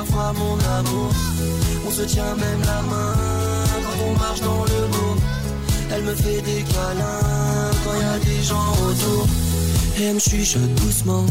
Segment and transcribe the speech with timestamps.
[0.00, 1.10] parfois mon amour.
[1.86, 3.14] On se tient même la main
[3.82, 5.16] quand on marche dans le bourg.
[5.92, 9.26] Elle me fait des câlins quand y a des gens autour.
[9.98, 11.26] Et elle me chuchote doucement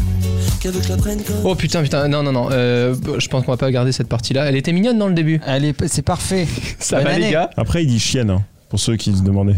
[0.62, 1.38] qu'elle veut que je la prenne comme.
[1.44, 2.50] Oh putain, putain, non, non, non.
[2.52, 4.45] euh, je pense qu'on va pas garder cette partie-là.
[4.45, 5.41] Elle était mignonne dans le début.
[5.88, 6.47] C'est parfait.
[6.79, 9.57] Ça Bonne va, les gars Après, il dit chienne, hein, pour ceux qui se demandaient.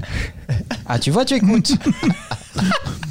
[0.86, 1.74] Ah, tu vois, tu écoutes.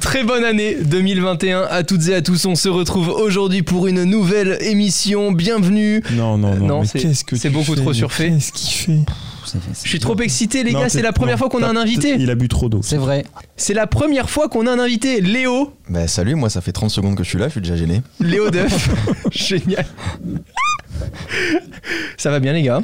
[0.00, 2.44] Très bonne année 2021 à toutes et à tous.
[2.46, 5.32] On se retrouve aujourd'hui pour une nouvelle émission.
[5.32, 6.02] Bienvenue.
[6.12, 6.66] Non, non, non.
[6.66, 8.30] non, mais c'est- qu'est-ce que c'est tu beaucoup fais, trop surfait.
[8.30, 9.00] Qu'est-ce qu'il fait
[9.84, 10.88] Je suis trop excité, les Non, gars.
[10.88, 12.16] C'est la première non, fois qu'on a un invité.
[12.18, 12.80] Il a bu trop d'eau.
[12.82, 13.24] C'est vrai.
[13.56, 15.20] C'est la première fois qu'on a un invité.
[15.20, 15.72] Léo.
[15.88, 18.02] Bah salut, moi ça fait 30 secondes que je suis là, je suis déjà gêné.
[18.20, 18.90] Léo Duff.
[19.32, 19.86] Génial.
[22.16, 22.82] Ça va bien, les gars?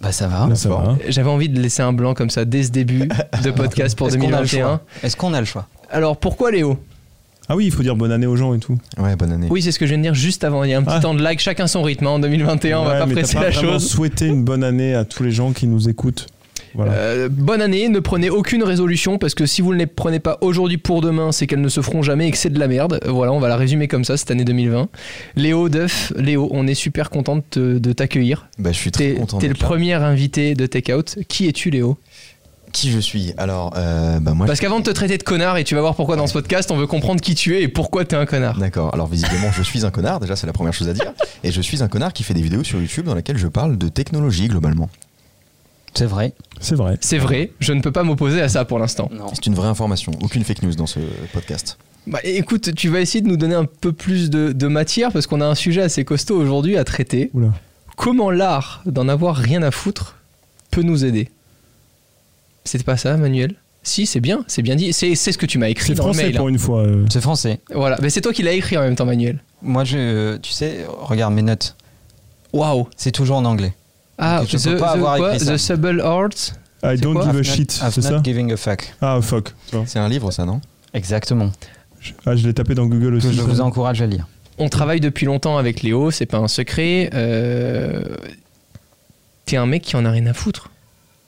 [0.00, 0.54] Bah, ça va.
[0.54, 0.96] Ça va.
[1.08, 3.08] J'avais envie de laisser un blanc comme ça dès ce début
[3.44, 4.66] de podcast pour Est-ce qu'on a le 2021.
[4.66, 6.78] choix Est-ce qu'on a le choix Alors pourquoi Léo?
[7.48, 8.76] Ah oui, il faut dire bonne année aux gens et tout.
[8.98, 9.46] Ouais, bonne année.
[9.50, 10.64] Oui, c'est ce que je viens de dire juste avant.
[10.64, 11.00] Il y a un petit Ah.
[11.00, 12.06] temps de like, chacun son rythme.
[12.08, 12.10] hein.
[12.10, 13.88] En 2021, on va Ouais, pas mais presser t'as pas la vraiment chose.
[13.88, 16.26] souhaité une bonne année à tous les gens qui nous écoutent.
[16.76, 16.92] Voilà.
[16.92, 20.36] Euh, bonne année, ne prenez aucune résolution parce que si vous ne les prenez pas
[20.42, 23.00] aujourd'hui pour demain, c'est qu'elles ne se feront jamais et que c'est de la merde.
[23.06, 24.88] Voilà, on va la résumer comme ça cette année 2020.
[25.36, 28.48] Léo Duff, Léo, on est super content de, t'accueillir.
[28.58, 29.58] Bah je suis très content t'es le là.
[29.58, 31.18] premier invité de Take Out.
[31.28, 31.96] Qui es-tu, Léo?
[32.72, 33.32] Qui je suis?
[33.38, 34.46] Alors, euh, bah moi...
[34.46, 36.70] Parce qu'avant de te traiter de connard, et tu vas voir pourquoi dans ce podcast,
[36.70, 38.58] on veut comprendre qui tu es et pourquoi t'es un connard.
[38.58, 41.14] D'accord, alors visiblement je suis un connard, déjà c'est la première chose à dire.
[41.44, 43.78] Et je suis un connard qui fait des vidéos sur YouTube dans lesquelles je parle
[43.78, 44.90] de technologie globalement.
[45.96, 46.32] C'est vrai.
[46.60, 46.96] C'est vrai.
[47.00, 49.08] C'est vrai, je ne peux pas m'opposer à ça pour l'instant.
[49.12, 49.26] Non.
[49.32, 51.00] C'est une vraie information, aucune fake news dans ce
[51.32, 51.78] podcast.
[52.06, 55.26] Bah, écoute, tu vas essayer de nous donner un peu plus de, de matière parce
[55.26, 57.30] qu'on a un sujet assez costaud aujourd'hui à traiter.
[57.34, 57.52] Oula.
[57.96, 60.16] Comment l'art d'en avoir rien à foutre
[60.70, 61.30] peut nous aider?
[62.64, 63.54] C'était pas ça, Manuel?
[63.82, 64.92] Si, c'est bien, c'est bien dit.
[64.92, 66.36] C'est c'est ce que tu m'as écrit C'est dans le français mail.
[66.36, 66.50] pour hein.
[66.50, 66.80] une fois.
[66.80, 67.06] euh.
[67.10, 67.60] C'est français.
[67.72, 69.38] Voilà, mais c'est toi qui l'as écrit en même temps, Manuel.
[69.62, 71.76] Moi, je, tu sais, regarde mes notes.
[72.52, 73.72] Waouh C'est toujours en anglais.
[74.18, 75.34] Ah, Donc, je the, peux pas the avoir quoi?
[75.34, 75.54] écrit ça.
[75.54, 78.10] The Subtle Arts I don't give a shit, c'est ça?
[78.10, 78.94] not giving a fuck.
[79.00, 79.52] Ah, fuck.
[79.70, 79.76] tu.
[79.86, 80.60] C'est un livre ça, non?
[80.94, 81.50] Exactement.
[82.00, 83.28] Je- Ah, je l'ai tapé dans Google aussi.
[83.28, 84.26] Que je vous encourage à lire.
[84.58, 87.10] On travaille depuis longtemps avec Léo, c'est pas un secret.
[87.14, 88.02] Euh,
[89.44, 90.70] T'es un mec qui en a rien à foutre.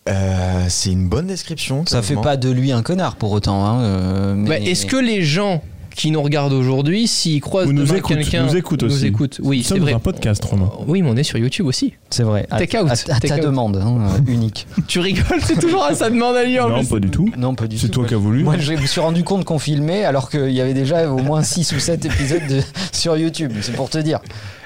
[0.09, 1.85] Euh, C'est une bonne description.
[1.87, 2.23] Ça fait clairement.
[2.23, 3.65] pas de lui un connard pour autant.
[3.67, 5.63] Hein, euh, mais- Bah, Est-ce que les gens
[5.99, 9.07] qui nous regardent aujourd'hui, s'ils croisent Ou nous demain écoutent, quelqu'un nous écoutent aussi.
[9.09, 9.41] écoutent.
[9.43, 9.93] Oui, Nous c'est vrai.
[9.93, 10.71] un podcast, Romain.
[10.87, 11.95] Oui, mais on est sur YouTube aussi.
[12.09, 12.47] C'est vrai.
[12.51, 13.43] À, Take out, à- à take ta out.
[13.43, 14.67] demande, hein, euh, unique.
[14.87, 16.89] Tu rigoles, c'est toujours à ça demande à lui en Non, plus.
[16.89, 17.29] pas du tout.
[17.37, 17.83] Non, pas du tout.
[17.83, 18.45] C'est toi Moi, qui as voulu.
[18.45, 21.43] Moi, je me suis rendu compte qu'on filmait alors qu'il y avait déjà au moins
[21.43, 23.53] 6 ou 7 épisodes de- sur YouTube.
[23.61, 24.21] C'est pour te dire.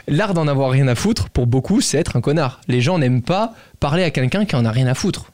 [0.08, 2.60] L'art d'en avoir rien à foutre, pour beaucoup, c'est être un connard.
[2.68, 5.26] Les gens n'aiment pas parler à quelqu'un qui en a rien à foutre.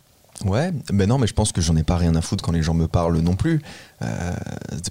[0.44, 2.62] Ouais, mais non, mais je pense que j'en ai pas rien à foutre quand les
[2.62, 3.60] gens me parlent non plus.
[4.02, 4.30] Euh,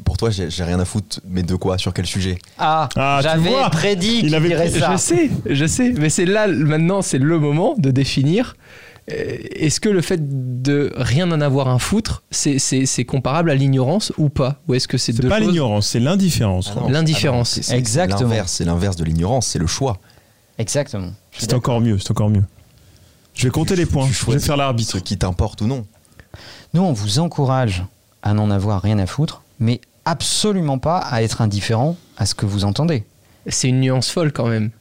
[0.03, 2.37] pour toi, j'ai rien à foutre, mais de quoi Sur quel sujet?
[2.57, 4.91] Ah, Ah, j'avais prédit il qu'il avait dirait ça.
[4.91, 8.57] Je sais, je sais, mais c'est là, maintenant, c'est le moment de définir.
[9.09, 10.19] euh, Est-ce que le fait
[10.61, 14.59] de rien en avoir un foutre, c'est- comparable à l'ignorance ou pas?
[14.67, 16.73] Ou est-ce que c'est deux pas l'ignorance, c'est l'indifférence.
[16.75, 17.57] Ah L'indifférence.
[17.71, 18.17] ah Exactement.
[18.17, 19.97] C'est l'inverse, c'est l'inverse de l'ignorance, c'est le choix.
[20.57, 21.11] Exactement.
[21.31, 22.43] C'est encore mieux, c'est encore mieux.
[23.37, 24.91] Je vais compter les points, Tu je vais faire l'arbitre.
[24.91, 25.85] Ce qui t'importe ou non.
[26.73, 27.83] Nous, on vous encourage
[28.23, 32.47] à n'en avoir rien à foutre, mais absolument pas à être indifférent à ce que
[32.47, 33.03] vous entendez.
[33.45, 34.71] C'est une nuance folle quand même.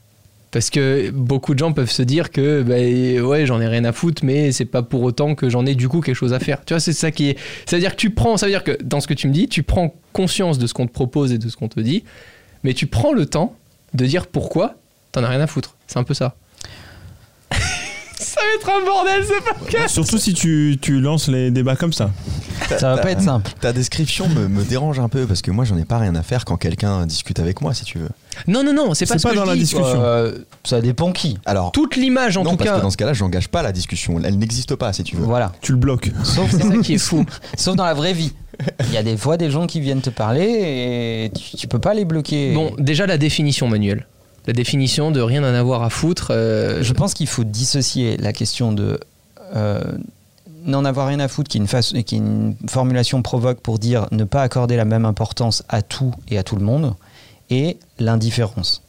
[0.51, 3.91] Parce que beaucoup de gens peuvent se dire que bah, ouais j'en ai rien à
[3.91, 6.63] foutre mais c'est pas pour autant que j'en ai du coup quelque chose à faire.
[6.65, 7.37] Tu vois c'est ça qui est.
[7.65, 9.33] C'est à dire que tu prends, ça veut dire que dans ce que tu me
[9.33, 12.05] dis, tu prends conscience de ce qu'on te propose et de ce qu'on te dit,
[12.63, 13.55] mais tu prends le temps
[13.93, 14.75] de dire pourquoi
[15.11, 15.75] t'en as rien à foutre.
[15.85, 16.35] C'est un peu ça.
[18.37, 19.93] Ça va être un bordel ce podcast.
[19.93, 22.11] Surtout si tu, tu lances les débats comme ça.
[22.79, 23.51] Ça va pas être simple.
[23.61, 26.23] Ta description me, me dérange un peu parce que moi j'en ai pas rien à
[26.23, 28.09] faire quand quelqu'un discute avec moi si tu veux.
[28.47, 29.61] Non non non c'est pas C'est ce pas que dans je la dis.
[29.61, 30.01] discussion.
[30.03, 31.37] Euh, ça dépend qui.
[31.45, 32.77] Alors, Toute l'image en non, tout parce cas.
[32.77, 34.19] que dans ce cas-là, j'engage pas la discussion.
[34.23, 35.23] Elle n'existe pas si tu veux.
[35.23, 35.51] Voilà.
[35.61, 36.11] Tu le bloques.
[36.23, 37.25] Sauf, C'est ça qui est fou.
[37.57, 38.33] sauf dans la vraie vie.
[38.81, 41.79] Il y a des fois des gens qui viennent te parler et tu, tu peux
[41.79, 42.53] pas les bloquer.
[42.53, 44.07] Bon déjà la définition Manuel.
[44.47, 46.29] La définition de rien en avoir à foutre.
[46.31, 48.99] euh, Je pense qu'il faut dissocier la question de
[49.55, 49.81] euh,
[50.65, 53.77] n'en avoir rien à foutre, qui est, une face- qui est une formulation provoque pour
[53.79, 56.93] dire ne pas accorder la même importance à tout et à tout le monde,
[57.49, 58.81] et l'indifférence.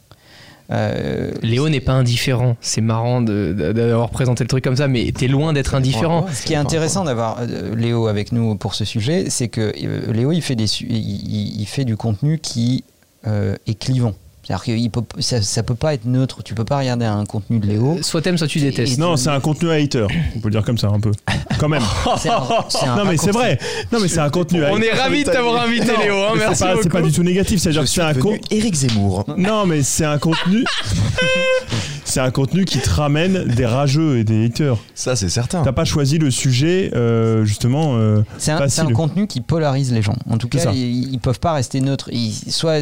[0.71, 2.55] Euh, Léo n'est pas indifférent.
[2.61, 6.27] C'est marrant d'avoir présenté le truc comme ça, mais t'es loin d'être indifférent.
[6.31, 7.39] Ce qui est intéressant d'avoir
[7.75, 9.73] Léo avec nous pour ce sujet, c'est que
[10.11, 12.83] Léo il fait, des su- il, il- il fait du contenu qui
[13.25, 14.13] euh, est clivant.
[14.49, 16.41] C'est-à-dire que il peut, ça, ça peut pas être neutre.
[16.43, 17.99] Tu peux pas regarder un contenu de Léo.
[18.01, 18.97] Soit t'aimes, soit tu détestes.
[18.97, 20.07] Non, c'est un contenu hater.
[20.35, 21.11] On peut le dire comme ça un peu.
[21.59, 21.83] Quand même.
[22.07, 23.59] Un- un Non mais c'est vrai.
[23.91, 24.87] Non mais c'est un contenu On hater.
[24.87, 26.15] est ravis de t'avoir invité, Léo.
[26.15, 26.89] hein, merci c'est pas, c'est beaucoup.
[26.89, 27.59] pas du tout négatif.
[27.61, 28.47] C'est-à-dire que c'est un devenu con.
[28.49, 29.25] Éric Zemmour.
[29.37, 30.63] Non mais c'est un contenu.
[32.19, 34.77] c'est un contenu qui te ramène des rageux et des haters.
[34.93, 35.61] Ça, c'est certain.
[35.61, 37.95] T'as pas choisi le sujet euh, justement.
[37.95, 40.17] euh, C'est un, un contenu qui polarise les gens.
[40.29, 42.09] En tout cas, ils, ils peuvent pas rester neutres.
[42.11, 42.79] Ils, soit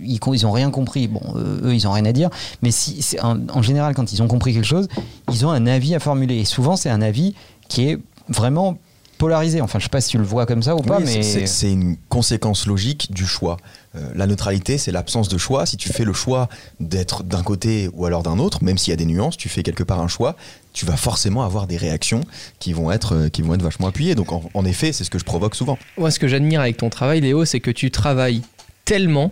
[0.00, 1.08] ils, ils ont rien compris.
[1.08, 2.30] Bon, euh, eux, ils ont rien à dire.
[2.62, 4.86] Mais si, c'est en, général, quand ils ont compris quelque chose,
[5.32, 6.36] ils ont un avis à formuler.
[6.36, 7.34] Et souvent, c'est un avis
[7.68, 8.78] qui est vraiment
[9.18, 9.60] polarisé.
[9.60, 11.96] Enfin, je sais pas si tu le vois comme ça ou pas, mais c'est une
[12.08, 13.56] conséquence logique du choix.
[13.96, 15.66] Euh, la neutralité, c'est l'absence de choix.
[15.66, 16.48] Si tu fais le choix
[16.78, 19.62] d'être d'un côté ou alors d'un autre, même s'il y a des nuances, tu fais
[19.62, 20.36] quelque part un choix,
[20.72, 22.20] tu vas forcément avoir des réactions
[22.60, 24.14] qui vont être, euh, qui vont être vachement appuyées.
[24.14, 25.76] Donc en, en effet, c'est ce que je provoque souvent.
[25.98, 28.42] Moi, ce que j'admire avec ton travail, Léo, c'est que tu travailles
[28.84, 29.30] tellement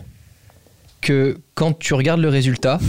[1.01, 2.81] que quand tu regardes le résultat,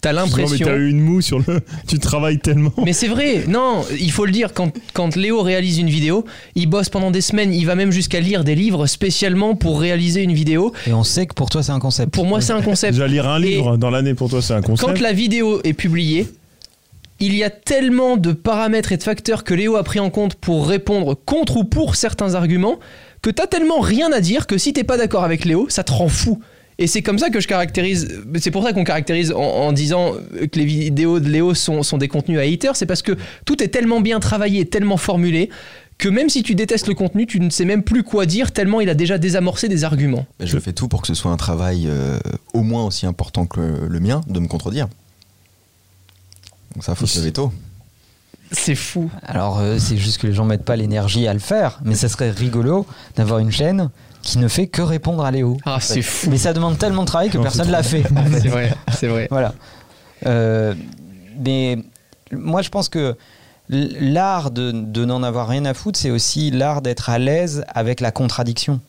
[0.00, 0.66] t'as Non mais l'impression.
[0.66, 1.60] t'as eu une moue sur le.
[1.86, 2.72] Tu travailles tellement.
[2.84, 6.24] Mais c'est vrai, non, il faut le dire, quand, quand Léo réalise une vidéo,
[6.54, 10.22] il bosse pendant des semaines, il va même jusqu'à lire des livres spécialement pour réaliser
[10.22, 10.72] une vidéo.
[10.86, 12.12] et on sait que pour toi, c'est un concept.
[12.12, 12.94] Pour moi, c'est un concept.
[12.94, 14.88] Déjà lire un Et livre dans l'année pour toi c'est un concept.
[14.88, 16.26] Quand la vidéo est publiée,
[17.18, 20.34] il y a tellement de paramètres et de facteurs que Léo a pris en compte
[20.36, 22.78] pour répondre contre ou pour certains arguments
[23.22, 25.92] que t'as tellement rien à dire que si t'es pas d'accord avec Léo, ça te
[25.92, 26.40] rend fou.
[26.80, 28.22] Et c'est comme ça que je caractérise.
[28.38, 31.98] C'est pour ça qu'on caractérise en, en disant que les vidéos de Léo sont, sont
[31.98, 32.74] des contenus à haters.
[32.74, 35.50] C'est parce que tout est tellement bien travaillé, tellement formulé
[35.98, 38.80] que même si tu détestes le contenu, tu ne sais même plus quoi dire tellement
[38.80, 40.26] il a déjà désamorcé des arguments.
[40.40, 42.18] Mais je fais tout pour que ce soit un travail euh,
[42.54, 44.88] au moins aussi important que le, le mien de me contredire.
[46.74, 47.52] Donc ça, faut se lever tôt.
[48.52, 49.10] C'est fou.
[49.22, 51.78] Alors, euh, c'est juste que les gens mettent pas l'énergie à le faire.
[51.84, 52.86] Mais ça serait rigolo
[53.16, 53.90] d'avoir une chaîne
[54.22, 55.56] qui ne fait que répondre à Léo.
[55.64, 56.28] Ah, c'est fou.
[56.30, 58.02] Mais ça demande tellement de travail que Non, personne c'est l'a fait.
[58.02, 58.40] fait.
[58.40, 59.28] C'est vrai, c'est vrai.
[59.30, 59.54] Voilà.
[60.26, 60.74] Euh,
[61.44, 61.78] mais
[62.32, 63.16] moi, je pense que
[63.68, 68.00] l'art de, de n'en avoir rien à foutre, c'est aussi l'art d'être à l'aise avec
[68.00, 68.80] la contradiction.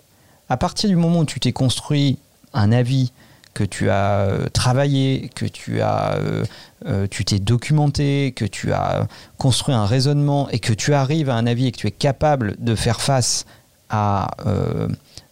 [0.50, 2.18] À partir du moment où tu t'es construit
[2.54, 3.12] un avis,
[3.54, 6.46] que tu as euh, travaillé, que tu as, euh,
[6.88, 9.08] euh, tu t'es documenté, que tu as
[9.38, 12.56] construit un raisonnement et que tu arrives à un avis et que tu es capable
[12.60, 13.46] de faire face
[13.90, 14.88] à euh,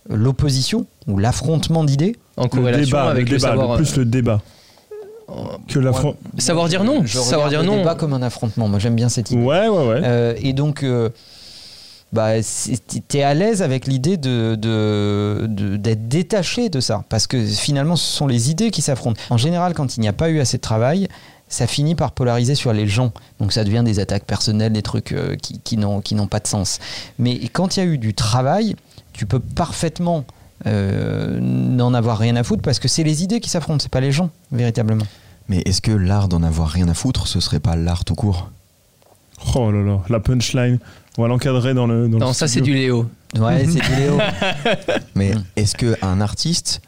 [0.10, 3.78] l'opposition ou l'affrontement d'idées, En le corrélation débat, avec le, débat, savoir.
[3.78, 4.42] le plus le débat.
[5.68, 6.16] que la Ouais.
[6.40, 7.78] Savoir dire non, Je savoir dire le non.
[7.78, 8.68] débat comme un affrontement.
[8.68, 9.42] Moi, j'aime bien cette idée.
[9.42, 10.02] Ouais, ouais, ouais.
[10.04, 11.10] Euh, et donc, euh,
[12.12, 12.32] bah,
[13.08, 14.56] t'es à l'aise avec l'idée de,
[15.78, 17.04] d'être détaché de ça.
[17.10, 19.20] Parce que finalement, ce sont les idées qui s'affrontent.
[19.30, 21.08] En général, quand il n'y a pas eu assez de travail,
[21.48, 23.12] ça finit par polariser sur les gens.
[23.40, 26.40] Donc ça devient des attaques personnelles, des trucs euh, qui, qui n'ont, qui n'ont pas
[26.40, 26.80] de sens.
[27.20, 28.76] Mais quand il y a eu du travail,
[29.20, 30.24] tu peux parfaitement
[30.66, 34.00] euh, n'en avoir rien à foutre parce que c'est les idées qui s'affrontent, c'est pas
[34.00, 35.04] les gens, véritablement.
[35.50, 38.50] Mais est-ce que l'art d'en avoir rien à foutre, ce serait pas l'art tout court?
[39.56, 40.80] Oh là là, la punchline.
[41.18, 42.08] On va l'encadrer dans le.
[42.08, 43.10] Dans Non, le ça c'est du Léo.
[43.38, 44.18] Ouais, c'est du Léo.
[45.16, 46.80] Mais est-ce qu'un artiste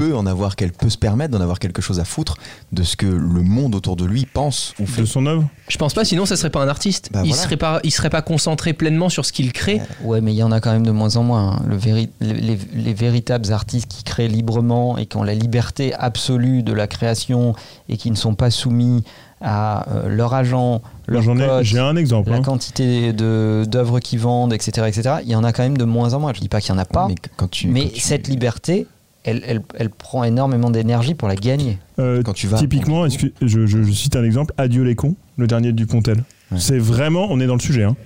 [0.00, 2.36] peut en avoir quel- peut se permettre d'en avoir quelque chose à foutre
[2.72, 5.76] de ce que le monde autour de lui pense ou fait De son œuvre Je
[5.78, 7.10] pense pas, sinon ça serait pas un artiste.
[7.12, 7.42] Bah il voilà.
[7.42, 9.80] serait pas, il serait pas concentré pleinement sur ce qu'il crée.
[10.02, 11.52] Ouais, mais il y en a quand même de moins en moins.
[11.56, 11.62] hein.
[11.66, 15.94] Le véri- les, les- les véritables artistes qui créent librement et qui ont la liberté
[15.94, 17.54] absolue de la création
[17.88, 19.04] et qui ne sont pas soumis
[19.42, 22.28] à euh, leur agent, leur J'en ai, pote, j'ai un exemple.
[22.30, 22.42] la hein.
[22.42, 25.14] quantité de- d'œuvres qu'ils vendent, etc., etc.
[25.24, 26.32] Il y en a quand même de moins en moins.
[26.34, 28.28] Je dis pas qu'il y en a pas, Mais mais, quand tu, quand tu- cette
[28.28, 28.86] liberté,
[29.24, 31.78] elle, elle- elle prend énormément d'énergie pour la gagner.
[31.98, 35.14] Euh, quand tu vas typiquement, excuse- je, je- je cite un exemple Adieu les cons,
[35.36, 36.24] le dernier du Pontel.
[36.50, 36.58] Ouais.
[36.58, 37.84] C'est vraiment, on est dans le sujet.
[37.84, 37.96] hein.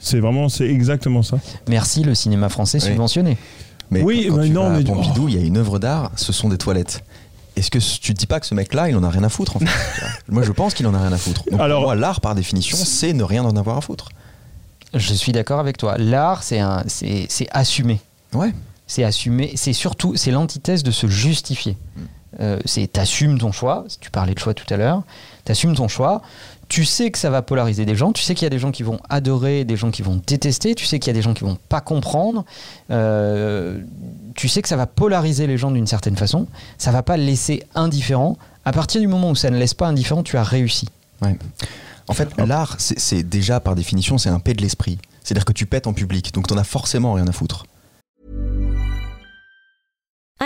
[0.00, 1.38] C'est vraiment, c'est exactement ça.
[1.68, 2.84] Merci le cinéma français Oui.
[2.88, 3.36] subventionné.
[3.90, 5.78] Mais Oui, quand bah tu non, vas à mais- Pompidou, il y a une œuvre
[5.78, 7.02] d'art, ce sont des toilettes.
[7.56, 9.56] Est-ce que tu te dis pas que ce mec-là, il en a rien à foutre
[9.56, 9.66] en fait
[10.28, 11.44] Moi, je pense qu'il en a rien à foutre.
[11.50, 14.08] Donc, Alors- pour moi, l'art, par définition, c'est ne rien en avoir à foutre.
[14.94, 15.96] Je suis d'accord avec toi.
[15.98, 18.00] L'art, c'est un- c'est c'est assumer.
[18.32, 18.52] Ouais.
[18.88, 21.76] C'est assumer, c'est surtout, c'est l'antithèse de se justifier.
[22.40, 25.02] Euh, c'est t'assumes ton choix, tu parlais de choix tout à l'heure,
[25.44, 26.22] t'assumes ton choix,
[26.68, 28.70] tu sais que ça va polariser des gens, tu sais qu'il y a des gens
[28.70, 31.32] qui vont adorer, des gens qui vont détester, tu sais qu'il y a des gens
[31.32, 32.44] qui vont pas comprendre,
[32.90, 33.80] euh,
[34.34, 37.62] tu sais que ça va polariser les gens d'une certaine façon, ça va pas laisser
[37.74, 38.36] indifférent.
[38.64, 40.88] À partir du moment où ça ne laisse pas indifférent, tu as réussi.
[42.06, 44.98] En fait, l'art, c'est c'est déjà, par définition, c'est un paix de l'esprit.
[45.24, 47.66] C'est-à-dire que tu pètes en public, donc t'en as forcément rien à foutre.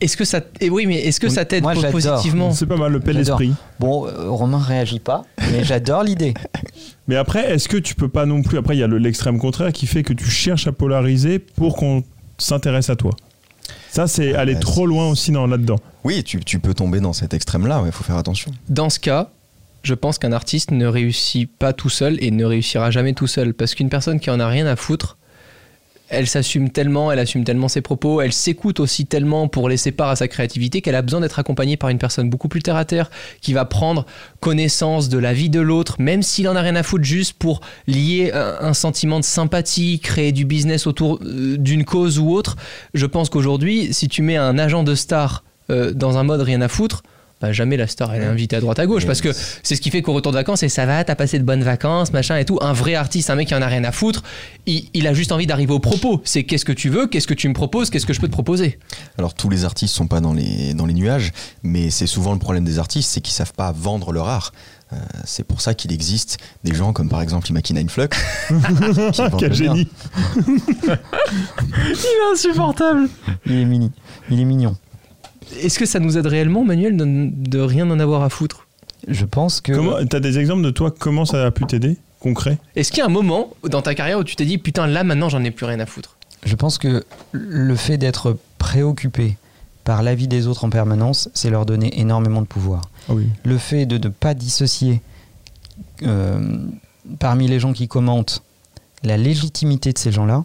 [0.00, 0.40] Est-ce que ça.
[0.60, 2.52] Et oui, mais est-ce que ça t'aide positivement?
[2.52, 3.40] C'est pas mal le pelle J'adore.
[3.40, 3.56] l'esprit.
[3.78, 6.34] Bon, euh, Romain réagit pas, mais j'adore l'idée.
[7.08, 8.56] Mais après, est-ce que tu peux pas non plus.
[8.56, 11.76] Après, il y a le- l'extrême contraire qui fait que tu cherches à polariser pour
[11.76, 12.04] qu'on
[12.38, 13.10] s'intéresse à toi?
[13.90, 15.76] Ça, c'est aller Ouais, trop loin aussi dans, là-dedans.
[16.04, 18.52] Oui, tu, tu peux tomber dans cet extrême-là, il faut faire attention.
[18.68, 19.30] Dans ce cas,
[19.82, 23.54] je pense qu'un artiste ne réussit pas tout seul et ne réussira jamais tout seul.
[23.54, 25.18] Parce qu'une personne qui en a rien à foutre,
[26.10, 30.10] elle s'assume tellement, elle assume tellement ses propos, elle s'écoute aussi tellement pour laisser part
[30.10, 32.84] à sa créativité qu'elle a besoin d'être accompagnée par une personne beaucoup plus terre à
[32.84, 34.06] terre qui va prendre
[34.40, 37.60] connaissance de la vie de l'autre, même s'il en a rien à foutre, juste pour
[37.86, 42.56] lier un, un sentiment de sympathie, créer du business autour euh, d'une cause ou autre.
[42.94, 46.60] Je pense qu'aujourd'hui, si tu mets un agent de star euh, dans un mode rien
[46.60, 47.02] à foutre,
[47.40, 49.30] bah, jamais la star elle est invitée à droite à gauche parce que
[49.62, 51.64] c'est ce qui fait qu'au retour de vacances et ça va t'as passé de bonnes
[51.64, 54.22] vacances machin et tout un vrai artiste un mec qui en a rien à foutre
[54.66, 57.34] il, il a juste envie d'arriver au propos c'est qu'est-ce que tu veux qu'est-ce que
[57.34, 58.78] tu me proposes qu'est-ce que je peux te proposer?
[59.18, 61.32] Alors tous les artistes sont pas dans les, dans les nuages,
[61.62, 64.52] mais c'est souvent le problème des artistes, c'est qu'ils savent pas vendre leur art.
[64.92, 68.08] Euh, c'est pour ça qu'il existe des gens comme par exemple Imakina Influx.
[69.38, 69.88] Quel génie.
[70.46, 70.92] il
[71.86, 73.08] est insupportable
[73.46, 73.92] Il est mini,
[74.30, 74.76] il est mignon.
[75.62, 78.66] Est-ce que ça nous aide réellement Manuel de, de rien en avoir à foutre
[79.08, 82.58] Je pense que Comment, t'as des exemples de toi Comment ça a pu t'aider Concret?
[82.76, 85.04] Est-ce qu'il y a un moment dans ta carrière où tu t'es dit putain là
[85.04, 86.16] maintenant j'en ai plus rien à foutre?
[86.44, 89.36] Je pense que le fait d'être préoccupé
[89.84, 92.82] par la vie des autres en permanence, c'est leur donner énormément de pouvoir.
[93.08, 93.26] Ah oui.
[93.44, 95.00] le fait de ne pas dissocier
[96.02, 96.58] euh,
[97.18, 98.42] parmi les gens qui commentent
[99.02, 100.44] la légitimité de ces gens-là,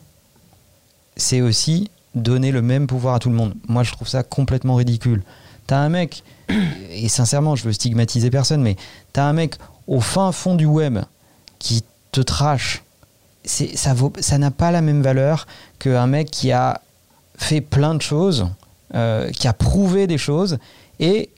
[1.17, 3.53] c'est aussi donner le même pouvoir à tout le monde.
[3.67, 5.23] Moi, je trouve ça complètement ridicule.
[5.67, 6.23] T'as un mec,
[6.91, 8.75] et sincèrement, je veux stigmatiser personne, mais
[9.13, 9.55] t'as un mec
[9.87, 10.99] au fin fond du web
[11.59, 12.83] qui te trash.
[13.43, 15.45] Ça vaut- ça n'a pas la même valeur
[15.79, 16.81] qu'un mec qui a
[17.37, 18.47] fait plein de choses,
[18.95, 20.57] euh, qui a prouvé des choses
[20.99, 21.29] et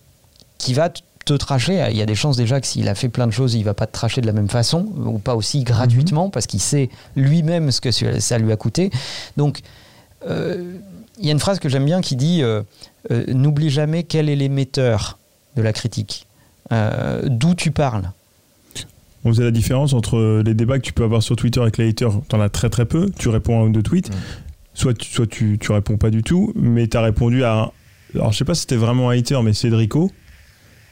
[0.57, 1.86] qui va te tracher.
[1.91, 3.74] Il y a des chances déjà que s'il a fait plein de choses, il va
[3.74, 7.72] pas te tracher de la même façon ou pas aussi gratuitement parce qu'il sait lui-même
[7.72, 8.89] ce que ça lui a coûté.
[9.36, 9.60] Donc,
[10.25, 12.62] il y a une phrase que j'aime bien qui dit euh,
[13.12, 15.17] euh, N'oublie jamais quel est l'émetteur
[15.55, 16.27] de la critique.
[16.71, 18.12] Euh, D'où tu parles.
[19.24, 21.89] On faisait la différence entre les débats que tu peux avoir sur Twitter avec les
[21.89, 24.13] haters, t'en as très très peu, tu réponds à un ou deux tweets, Mm.
[24.74, 27.71] soit, tu, soit tu, tu réponds pas du tout, mais t'as répondu à un...
[28.15, 30.12] Alors je sais pas si c'était vraiment un hater, mais Cédrico,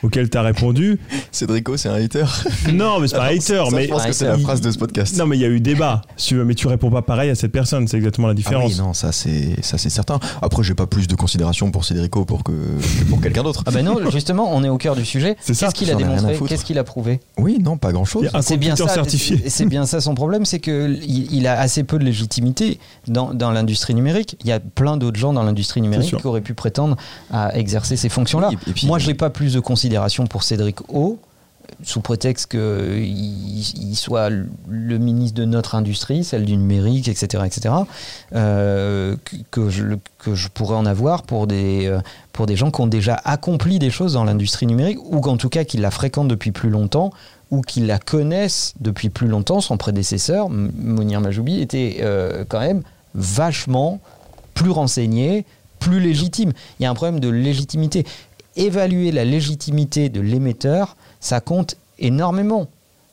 [0.04, 1.00] auquel t'as répondu.
[1.32, 2.26] Cédrico, c'est un hater.
[2.74, 3.86] non, mais c'est pas un hater, Ça, mais...
[3.86, 4.44] je pense Ah, que c'est la hater.
[4.44, 5.18] phrase de ce podcast.
[5.18, 7.30] Non, mais il y a eu débat, si tu veux, mais tu réponds pas pareil
[7.30, 8.72] à cette personne, c'est exactement la Ah différence.
[8.72, 10.20] oui, non, ça c'est ça c'est certain.
[10.42, 13.64] Après, j'ai pas plus de considération pour Cédrico pour que, que pour quelqu'un d'autre.
[13.66, 15.38] Ah ben non, justement, on est au cœur du sujet.
[15.42, 16.38] C'est ça, Qu'est-ce qu'il a démontré.
[16.48, 17.20] Qu'est-ce qu'il a prouvé?
[17.38, 18.30] Oui, non, pas grand chose.
[18.42, 18.88] C'est bien ça.
[19.48, 23.34] C'est- bien ça son problème, c'est que il, il a assez peu de légitimité dans,
[23.34, 24.38] dans l'industrie numérique.
[24.44, 26.96] Il y a plein d'autres gens dans l'industrie numérique qui auraient pu prétendre
[27.32, 28.50] à exercer ces fonctions-là.
[28.52, 29.85] Oui, et puis- Moi, j'ai pas plus de considération
[30.30, 31.20] pour Cédric O,
[31.84, 32.60] sous prétexte qu'il
[33.04, 37.74] il soit le- ministre de notre industrie, celle du numérique, etc., etc.,
[38.34, 39.16] euh,
[39.52, 39.84] que, je,
[40.20, 42.00] que je pourrais en avoir pour des, euh,
[42.34, 45.50] pour des gens qui ont déjà accompli des choses dans l'industrie numérique, ou qu'en tout
[45.50, 47.12] cas qui la fréquentent depuis plus longtemps,
[47.52, 49.62] ou qui la connaissent depuis plus longtemps.
[49.62, 54.00] Son prédécesseur, Mounir Majoubi, était euh, quand même vachement
[54.54, 55.46] plus renseigné,
[55.80, 56.54] plus légitime.
[56.80, 58.06] Il y a un problème de légitimité.
[58.56, 62.68] Évaluer la légitimité de l'émetteur, ça compte énormément.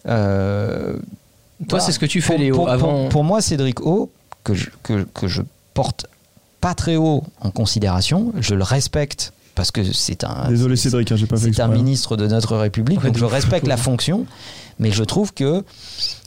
[0.06, 1.00] Euh, Toi,
[1.68, 1.84] voilà.
[1.84, 4.10] c'est ce que tu fais, Léo, pour, avant- pour- pour moi, Cédric O,
[4.44, 5.42] que je, que, que je
[5.74, 6.06] porte
[6.60, 10.48] pas très haut en considération, je le respecte parce que c'est un.
[10.48, 11.76] Désolé Cédric, hein, j'ai pas fait c'est un exprès.
[11.82, 14.26] ministre de notre République, Ouais, donc je respecte la fonction,
[14.78, 15.64] mais je trouve que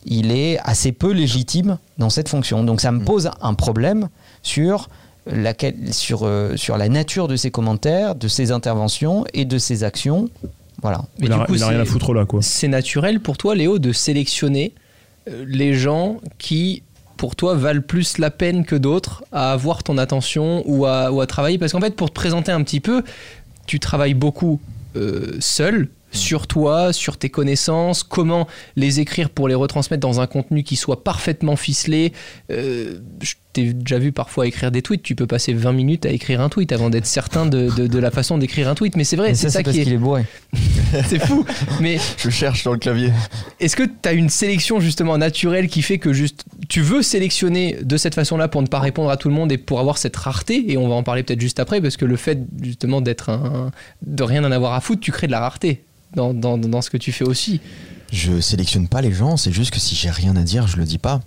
[0.05, 2.63] il est assez peu légitime dans cette fonction.
[2.63, 3.05] Donc ça me Mm.
[3.05, 4.09] pose un problème
[4.43, 4.89] sur
[5.25, 9.83] laquelle, sur, euh, sur la nature de ses commentaires, de ses interventions et de ses
[9.83, 10.29] actions.
[10.81, 11.05] Voilà.
[11.19, 12.41] Mais il, du a, coup, il a rien à c'est- foutre là, quoi.
[12.41, 14.73] C'est naturel pour toi, Léo, de sélectionner
[15.27, 16.83] euh, les gens qui,
[17.17, 21.21] pour toi, valent plus la peine que d'autres à avoir ton attention ou à, ou
[21.21, 21.57] à travailler?
[21.57, 23.01] Parce qu'en fait, pour te présenter un petit peu,
[23.65, 24.59] tu travailles beaucoup
[24.95, 30.27] euh, seul sur toi, sur tes connaissances, comment les écrire pour les retransmettre dans un
[30.27, 32.13] contenu qui soit parfaitement ficelé.
[32.51, 35.01] Euh, je t'ai déjà vu parfois écrire des tweets.
[35.03, 37.99] Tu peux passer 20 minutes à écrire un tweet avant d'être certain de, de- de
[37.99, 38.95] la façon d'écrire un tweet.
[38.95, 39.95] Mais c'est vrai, c'est ça, c'est parce qui qu'il est.
[39.95, 40.25] est bourré.
[41.07, 41.45] C'est fou.
[41.81, 43.11] Mais Je cherche dans le clavier.
[43.59, 47.77] est-ce que tu as une sélection justement naturelle qui fait que juste tu veux sélectionner
[47.81, 50.15] de cette façon-là pour ne pas répondre à tout le monde et pour avoir cette
[50.15, 50.71] rareté?
[50.71, 53.71] Et on va en parler peut-être juste après parce que le fait justement d'être un.
[54.05, 55.83] de rien en avoir à foutre, tu crées de la rareté
[56.15, 57.59] dans, dans, dans ce que tu fais aussi.
[58.13, 60.83] Je sélectionne pas les gens, c'est juste que si j'ai rien à dire, je le
[60.85, 61.21] dis pas.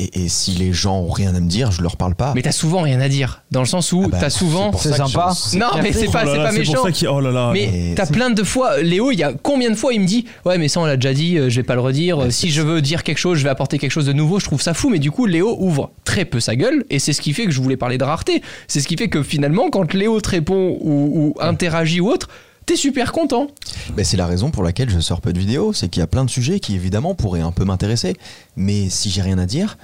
[0.00, 2.32] Et, et si les gens ont rien à me dire, je leur parle pas.
[2.36, 3.42] Mais t'as souvent rien à dire.
[3.50, 4.70] Dans le sens où Ah bah, t'as souvent.
[4.72, 5.32] C'est sympa.
[5.52, 6.72] je- Non, mais c'est pas, Oh là c'est là, pas méchant.
[6.74, 7.08] pour ça qu'il.
[7.08, 7.50] Oh là là.
[7.52, 10.24] Mais t'as plein de fois, Léo, il y a combien de fois il me dit
[10.44, 12.18] Ouais, mais ça on l'a déjà dit, euh, je vais pas le redire.
[12.18, 14.38] Mais si je veux dire quelque chose, je vais apporter quelque chose de nouveau.
[14.38, 17.12] Je trouve ça fou, mais du coup, Léo ouvre très peu sa gueule et c'est
[17.12, 18.40] ce qui fait que je voulais parler de rareté.
[18.68, 22.28] C'est ce qui fait que finalement, quand Léo te répond ou, ou interagit ou autre,
[22.68, 23.48] t'es super content.
[23.96, 26.06] Ben, c'est la raison pour laquelle je sors peu de vidéos, c'est qu'il y a
[26.06, 28.14] plein de sujets qui évidemment pourraient un peu m'intéresser,
[28.56, 29.78] mais si j'ai rien à dire,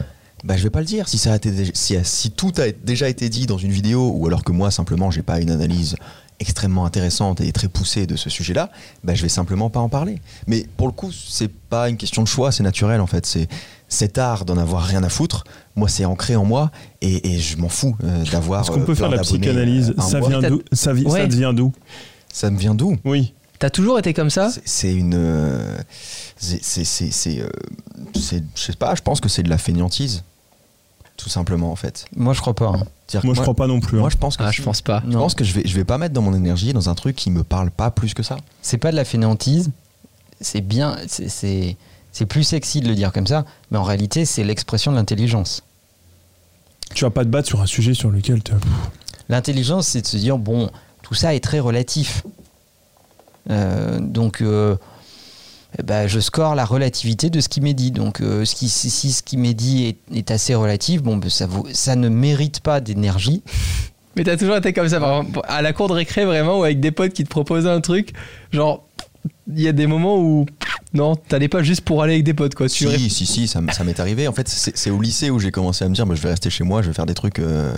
[0.45, 1.09] bah, je vais pas le dire.
[1.09, 4.27] Si, ça a été, si, si tout a déjà été dit dans une vidéo, ou
[4.27, 5.97] alors que moi simplement j'ai pas une analyse
[6.41, 8.69] extrêmement intéressante et très poussée de ce sujet-là,
[9.03, 10.19] bah, je vais simplement pas en parler.
[10.47, 13.25] Mais pour le coup, c'est pas une question de choix, c'est naturel en fait.
[13.25, 13.49] C'est
[13.89, 15.45] cet art d'en avoir rien à foutre.
[15.77, 18.61] Moi, c'est ancré en moi et, et je m'en fous euh, d'avoir.
[18.63, 20.61] Est-ce qu'on euh, peut faire la psychanalyse euh, Ça vient d'où?
[20.73, 21.21] Ça, Ouais.
[21.21, 21.73] ça vient d'où?
[22.35, 23.33] Ça me vient d'où Oui.
[23.61, 25.15] T'as toujours été comme ça C'est- une.
[25.15, 25.79] euh,
[26.37, 26.85] c'est- C'est.
[26.85, 27.49] c'est- c'est, euh,
[28.17, 30.25] c'est- Je sais pas, je pense que c'est de la fainéantise.
[31.17, 32.07] Tout simplement, en fait.
[32.17, 32.67] Moi, je crois pas.
[32.67, 32.83] hein.
[33.23, 33.99] Moi, je crois pas non plus.
[33.99, 34.01] hein.
[34.01, 34.43] Moi, je pense que.
[34.43, 35.01] Ah, je pense pas.
[35.09, 37.15] Je pense que je vais, je vais pas mettre dans mon énergie dans un truc
[37.15, 38.37] qui me parle pas plus que ça.
[38.63, 39.71] C'est pas de la fainéantise.
[40.41, 40.97] C'est bien.
[41.07, 41.77] c'est- C'est
[42.11, 45.63] c'est plus sexy de le dire comme ça, mais en réalité, c'est l'expression de l'intelligence.
[46.95, 48.53] Tu vas pas te battre sur un sujet sur lequel tu.
[49.29, 50.71] L'intelligence, c'est de se dire bon,
[51.05, 52.25] tout ça est très relatif.
[53.51, 54.75] Euh, donc, euh,
[55.79, 57.91] eh ben, je score la relativité de ce qui m'est dit.
[57.91, 61.29] Donc, euh, ce qui, si, ce qui m'est dit est, est assez relatif, bon, ben,
[61.31, 63.43] ça, vaut- ça ne mérite pas d'énergie.
[64.17, 66.65] Mais t'as toujours été comme ça, par exemple, à la cour de récré vraiment, ou
[66.65, 68.13] avec des potes qui te proposaient un truc,
[68.53, 68.85] genre,
[69.53, 70.47] il y a des moments où,
[70.93, 72.69] non, t'allais pas juste pour aller avec des potes, quoi.
[72.69, 74.29] Tu ré- Si, si, si, ça, m'est arrivé.
[74.29, 76.29] En fait, c'est c'est au lycée où j'ai commencé à me dire bah, je vais
[76.31, 77.73] rester chez moi, je vais faire des trucs euh,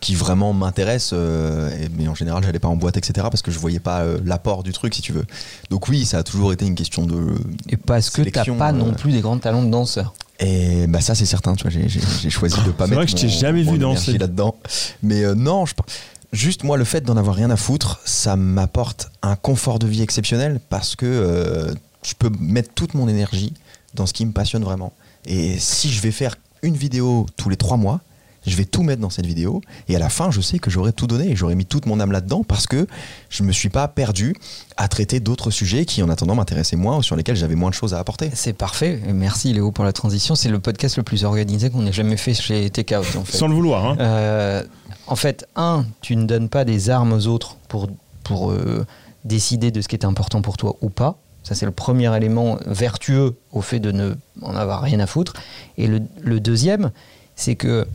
[0.00, 1.10] qui vraiment m'intéressent.
[1.14, 3.14] euh, mais en général, j'allais pas en boîte, etc.
[3.30, 5.24] parce que je voyais pas euh, l'apport du truc, si tu veux.
[5.70, 7.34] Donc, oui, ça a toujours été une question de.
[7.68, 10.14] Et parce que t'as pas non euh, plus des grands talents de danseur.
[10.38, 13.10] Et bah ça c'est certain, tu vois, j'ai- choisi de pas C'est mettre vrai que
[13.12, 14.18] je t'ai jamais mon vu danser.
[14.18, 14.54] là-dedans.
[15.02, 15.86] Mais euh, non, je pense-
[16.30, 20.02] juste moi le fait d'en avoir rien à foutre, ça m'apporte un confort de vie
[20.02, 23.54] exceptionnel parce que euh, je peux mettre toute mon énergie
[23.94, 24.92] dans ce qui me passionne vraiment.
[25.24, 28.00] Et si je vais faire une vidéo tous les trois mois,
[28.46, 30.92] je vais tout mettre dans cette vidéo et à la fin je sais que j'aurai
[30.92, 32.86] tout donné et j'aurai mis toute mon âme là-dedans parce que
[33.28, 34.34] je me suis pas perdu
[34.76, 37.74] à traiter d'autres sujets qui en attendant m'intéressaient moins ou sur lesquels j'avais moins de
[37.74, 38.30] choses à apporter.
[38.34, 39.00] C'est parfait.
[39.06, 40.34] Et Merci Léo pour la transition.
[40.34, 43.36] C'est le podcast le plus organisé qu'on ait jamais fait chez Takeout en fait.
[43.36, 43.84] Sans le vouloir.
[43.84, 43.96] Hein.
[44.00, 44.62] Euh,
[45.06, 47.88] en fait, un, tu ne donnes pas des armes aux autres pour,
[48.24, 48.84] pour euh,
[49.24, 51.18] décider de ce qui est important pour toi ou pas.
[51.42, 55.34] Ça, c'est le premier élément vertueux au fait de ne en avoir rien à foutre.
[55.78, 56.90] Et le, le deuxième,
[57.36, 57.86] c'est que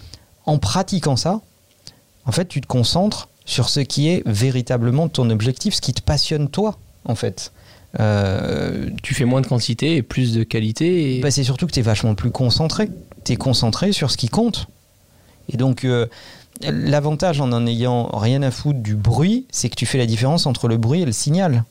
[0.45, 1.41] en pratiquant ça,
[2.25, 6.01] en fait, tu te concentres sur ce qui est véritablement ton objectif, ce qui te
[6.01, 7.51] passionne toi, en fait.
[7.99, 11.17] Euh, Tu fais moins de quantité et plus de qualité.
[11.17, 11.19] Et...
[11.21, 12.89] bah, c'est surtout que tu es vachement plus concentré.
[13.25, 14.67] Tu es concentré sur ce qui compte.
[15.51, 16.05] Et donc, euh,
[16.61, 20.45] l'avantage en en ayant rien à foutre du bruit, c'est que tu fais la différence
[20.45, 21.63] entre le bruit et le signal.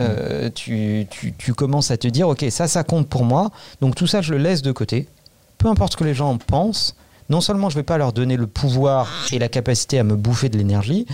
[0.00, 3.50] Euh, tu, tu- tu commences à te dire, ok, ça, ça compte pour moi.
[3.80, 5.08] Donc tout ça, je le laisse de côté.
[5.58, 6.94] Peu importe ce que les gens en pensent.
[7.28, 10.16] Non seulement je ne vais pas leur donner le pouvoir et la capacité à me
[10.16, 11.06] bouffer de l'énergie,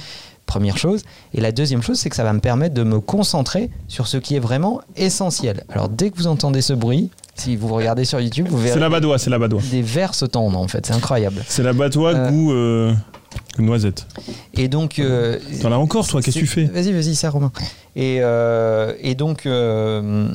[0.47, 1.03] première chose.
[1.33, 4.17] Et la deuxième chose, c'est que ça va me permettre de me concentrer sur ce
[4.19, 5.65] qui est vraiment essentiel.
[5.71, 8.81] Alors dès que vous entendez ce bruit, si vous regardez sur YouTube, vous C'est verrez
[8.81, 9.61] la badoie, c'est la badoie.
[9.71, 10.87] des vers se tendre en fait.
[10.87, 11.43] C'est incroyable.
[11.49, 12.93] C'est la badoie Euh, goût euh,
[13.59, 14.07] noisette.
[14.53, 15.01] Et donc.
[15.01, 17.51] euh, T'en as encore, toi, qu'est-ce que tu c'est- fais Vas-y, vas-y, ça, Romain.
[17.97, 20.29] Et, euh, et donc, euh,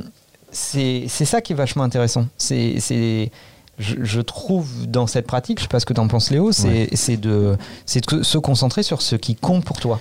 [0.52, 2.26] c'est c'est ça qui est vachement intéressant.
[2.38, 3.32] C'est.
[3.80, 6.52] Je, je trouve dans cette pratique, je sais pas ce que tu en penses Léo,
[6.52, 10.00] c'est de, se concentrer sur ce qui compte pour toi.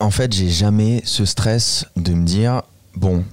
[0.00, 2.62] En fait, j'ai jamais ce stress de me dire
[2.96, 3.24] bon,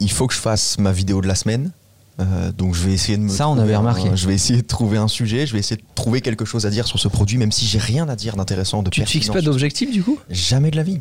[0.00, 1.72] il faut que je fasse ma vidéo de la semaine.
[2.20, 4.10] euh, donc je vais essayer de me Ça, on trouver avait un- remarqué.
[4.14, 6.70] je vais essayer de trouver un sujet, je vais essayer de trouver quelque chose à
[6.70, 9.28] dire sur ce produit, même si j'ai rien à dire d'intéressant, de Tu te fixes
[9.30, 10.18] pas d'objectif du coup?
[10.30, 10.98] Jamais de la vie.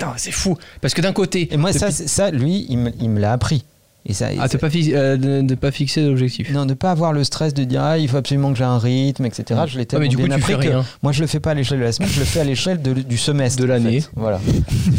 [0.00, 0.56] Non, c'est fou.
[0.80, 1.52] Parce que d'un côté.
[1.52, 2.76] Et moi, ça, depuis- ça, lui, il
[3.10, 3.64] me l'a appris.
[4.04, 6.50] Et ça, Ah, pas, euh, de, de pas fixer d'objectif.
[6.50, 8.78] Non, de pas avoir le stress de dire ah, il faut absolument que j'ai un
[8.78, 9.60] rythme, etc.
[9.66, 10.84] Je l'ai tellement mais du coup, bien tu appris fais que rien.
[11.02, 12.80] moi je le fais pas à l'échelle de la semaine, je le fais à l'échelle
[12.82, 13.60] du semestre.
[13.60, 14.00] De en l'année.
[14.00, 14.10] fait.
[14.16, 14.40] Voilà.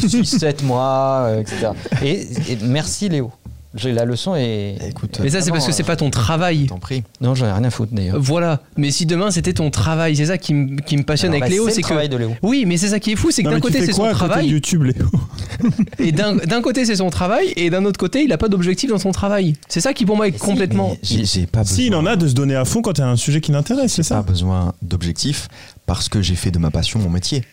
[0.08, 1.72] 6, 7 mois, euh, etc.
[2.02, 2.22] Et,
[2.54, 3.32] et merci Léo.
[3.76, 4.78] J'ai la leçon et.
[4.90, 6.68] Écoute, Mais ça, c'est parce non, que c'est euh, pas ton travail.
[6.68, 7.02] t'en prie.
[7.22, 8.18] Non, j'en ai rien à foutre d'ailleurs.
[8.22, 8.62] Voilà.
[8.78, 11.50] Mais si demain c'était ton travail, c'est ça qui, me- qui me passionne Alors, avec
[11.52, 12.14] bah, Léo, c'est c'est le travail que.
[12.14, 12.36] de Léo.
[12.44, 14.48] Oui, mais c'est ça qui est fou, c'est que Non, d'un côté c'est son travail,
[14.48, 15.08] YouTube, Léo
[16.00, 18.92] et d'un d'un côté c'est son travail, et d'un autre côté il a pas d'objectif
[18.92, 19.54] dans son travail.
[19.68, 20.90] C'est ça qui pour moi est complètement.
[20.92, 21.76] Mais J'ai j'ai pas besoin.
[21.76, 23.42] Si, il en a de se donner à fond quand il y a un sujet
[23.42, 25.48] qui l'intéresse, c'est J'ai pas ça besoin d'objectifs
[25.88, 27.44] parce que j'ai fait de ma passion mon métier.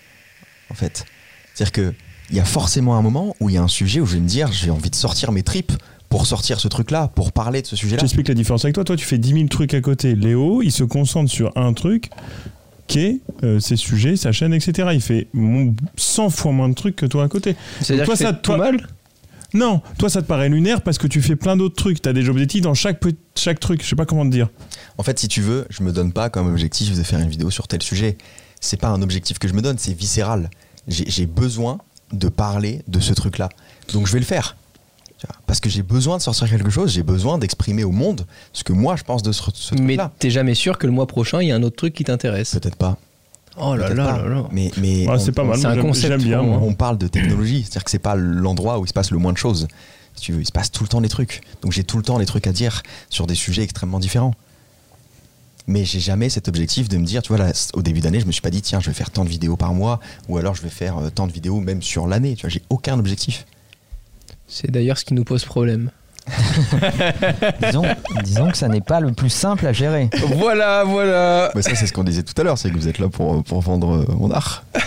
[0.70, 1.04] En fait.
[1.54, 1.94] C'est-à-dire que
[2.30, 4.20] il y a forcément un moment où il y a un sujet où je vais
[4.20, 5.72] me dire j'ai envie de sortir mes tripes
[6.10, 8.00] pour sortir ce truc-là, pour parler de ce sujet-là.
[8.00, 8.84] J'explique la différence avec toi.
[8.84, 10.14] Toi, tu fais 10 000 trucs à côté.
[10.14, 12.10] Léo, il se concentre sur un truc
[12.88, 14.88] qui est euh, ses sujets, sa chaîne, etc.
[14.92, 17.54] Il fait mon- 100 fois moins de trucs que toi à côté.
[17.80, 18.86] C'est-à-dire toi, que ça, toi- mal.
[19.54, 22.02] Non, toi, ça te paraît lunaire parce que tu fais plein d'autres trucs.
[22.02, 23.00] Tu as des objectifs dans chaque,
[23.36, 23.82] chaque truc.
[23.82, 24.48] Je sais pas comment te dire.
[24.98, 27.50] En fait, si tu veux, je me donne pas comme objectif de faire une vidéo
[27.50, 28.16] sur tel sujet.
[28.60, 30.50] C'est pas un objectif que je me donne, c'est viscéral.
[30.88, 31.78] J'ai besoin
[32.12, 33.48] de parler de ce truc-là.
[33.92, 34.56] Donc je vais le faire.
[35.46, 38.72] Parce que j'ai besoin de sortir quelque chose, j'ai besoin d'exprimer au monde ce que
[38.72, 40.12] moi je pense de ce, ce Mais truc-là.
[40.18, 42.52] t'es jamais sûr que le mois prochain il y a un autre truc qui t'intéresse.
[42.58, 42.96] Peut-être pas.
[43.56, 44.44] Oh là là là là.
[44.52, 45.58] Mais, mais Ouais, c'est pas mal.
[45.58, 46.40] c'est un concept bien.
[46.40, 49.32] On parle de technologie, c'est-à-dire que c'est pas l'endroit où il se passe le moins
[49.32, 49.66] de choses.
[50.14, 51.40] Si tu veux, il se passe tout le temps des trucs.
[51.62, 54.34] Donc j'ai tout le temps des trucs à dire sur des sujets extrêmement différents.
[55.66, 58.26] Mais j'ai jamais cet objectif de me dire, tu vois, là, au début d'année, je
[58.26, 60.54] me suis pas dit, tiens, je vais faire tant de vidéos par mois, ou alors
[60.56, 62.34] je vais faire euh, tant de vidéos même sur l'année.
[62.34, 63.46] Tu vois, j'ai aucun objectif.
[64.50, 65.90] C'est d'ailleurs ce qui nous pose problème.
[67.62, 67.82] disons,
[68.24, 70.10] disons que ça n'est pas le plus simple à gérer.
[70.36, 71.50] voilà, voilà.
[71.54, 73.42] Mais ça, c'est ce qu'on disait tout à l'heure, c'est que vous êtes là pour,
[73.42, 74.64] pour vendre euh, mon art.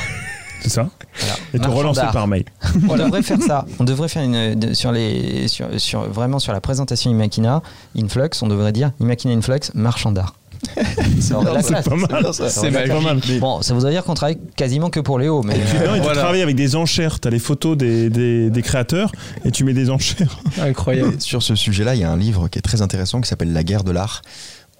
[0.61, 0.87] C'est ça
[1.19, 1.35] Voilà.
[1.53, 2.45] Et te relancer par mail.
[2.87, 3.65] On devrait faire ça.
[3.79, 7.61] On devrait faire une de- sur les sur, sur- vraiment sur la présentation Imakina
[7.97, 8.29] Influx.
[8.41, 10.35] On devrait dire Imakina Influx marchand d'art.
[10.75, 11.71] Classe.
[11.87, 13.19] Pas mal.
[13.19, 13.39] Pas.
[13.39, 16.21] Bon, ça voudrait dire qu'on travaille quasiment que pour Léo, mais Non, et tu Voilà.
[16.21, 17.19] travailles avec des enchères.
[17.19, 19.11] Tu as les photos des, des, des créateurs
[19.45, 20.39] et tu mets des enchères.
[20.61, 21.13] Incroyable.
[21.15, 23.53] Et sur ce sujet-là, il y a un livre qui est très intéressant qui s'appelle
[23.53, 24.21] La guerre de l'art,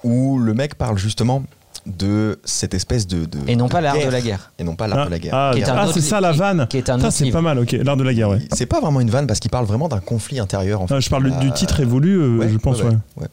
[0.03, 1.43] où le mec parle justement
[1.85, 3.25] de cette espèce de.
[3.25, 4.11] de- et non pas l'art de guerre.
[4.11, 4.51] la guerre.
[4.57, 5.33] Et non pas l'art Ah, de la guerre.
[5.35, 6.65] ah, ah, c'est ça la vanne.
[6.69, 7.73] qui est un c'est pas mal, ok.
[7.83, 8.39] L'art de la guerre, ouais.
[8.53, 10.81] C'est pas vraiment une vanne parce qu'il parle vraiment d'un conflit intérieur.
[10.81, 10.93] En fait.
[10.95, 13.27] Ah, je parle du- du Euh, titre évolué, euh, ouais, je pense, ouais, ouais.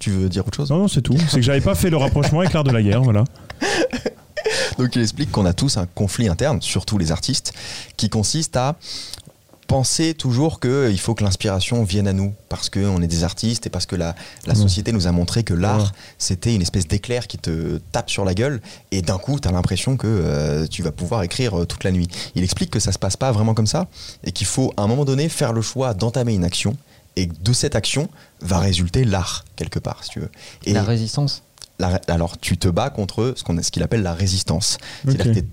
[0.00, 0.70] Tu veux dire autre chose?
[0.70, 1.16] Non, non, c'est tout.
[1.28, 3.22] C'est que j'avais pas fait le rapprochement avec l'art de la guerre, voilà.
[4.78, 7.52] Donc il explique qu'on a tous un conflit interne, surtout les artistes,
[7.96, 8.76] qui consiste à
[9.66, 13.70] penser toujours qu'il faut que l'inspiration vienne à nous, parce qu'on est des artistes et
[13.70, 14.58] parce que la, la Ouais.
[14.60, 15.88] société nous a montré que l'art, Ouais.
[16.18, 18.60] c'était une espèce d'éclair qui te tape sur la gueule,
[18.90, 21.92] et d'un coup, tu as l'impression que euh, tu vas pouvoir écrire euh, toute la
[21.92, 22.08] nuit.
[22.34, 23.86] Il explique que ça se passe pas vraiment comme ça,
[24.24, 26.76] et qu'il faut à un moment donné faire le choix d'entamer une action,
[27.16, 28.08] et de cette action
[28.42, 30.30] va résulter l'art, quelque part, si tu veux.
[30.64, 31.42] Et La résistance.
[31.78, 34.78] la- alors, tu te bats contre ce qu'on ce qu'il appelle la résistance.
[35.04, 35.44] C'est-à-dire que tu es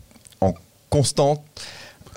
[0.41, 0.53] en
[0.89, 1.43] constant.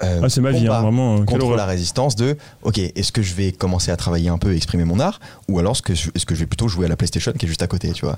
[0.02, 1.18] euh, Ah, c'est ma vie, hein, vraiment.
[1.18, 4.52] euh, Contre la résistance de ok est-ce que je vais commencer à travailler un peu
[4.54, 6.86] et exprimer mon art ou alors est-ce que, je- est-ce que je vais plutôt jouer
[6.86, 8.14] à la PlayStation qui est juste à côté tu vois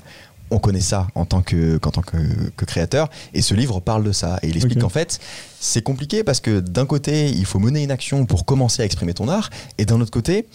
[0.52, 2.18] on connaît ça en tant que, qu'en tant que,
[2.56, 4.82] que créateur et ce livre parle de ça et il explique Ok.
[4.82, 5.18] qu'en fait
[5.58, 9.14] c'est compliqué parce que d'un côté il faut mener une action pour commencer à exprimer
[9.14, 10.46] ton art et d'un autre côté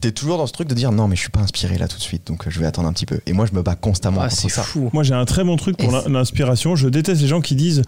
[0.00, 1.96] t'es toujours dans ce truc de dire non mais je suis pas inspiré là tout
[1.96, 3.74] de suite donc euh, je vais attendre un petit peu et moi je me bats
[3.74, 4.90] constamment Ah, c'est ça fou.
[4.92, 6.76] Moi, j'ai un très bon truc pour l'inspiration.
[6.76, 7.82] Je déteste les gens qui disent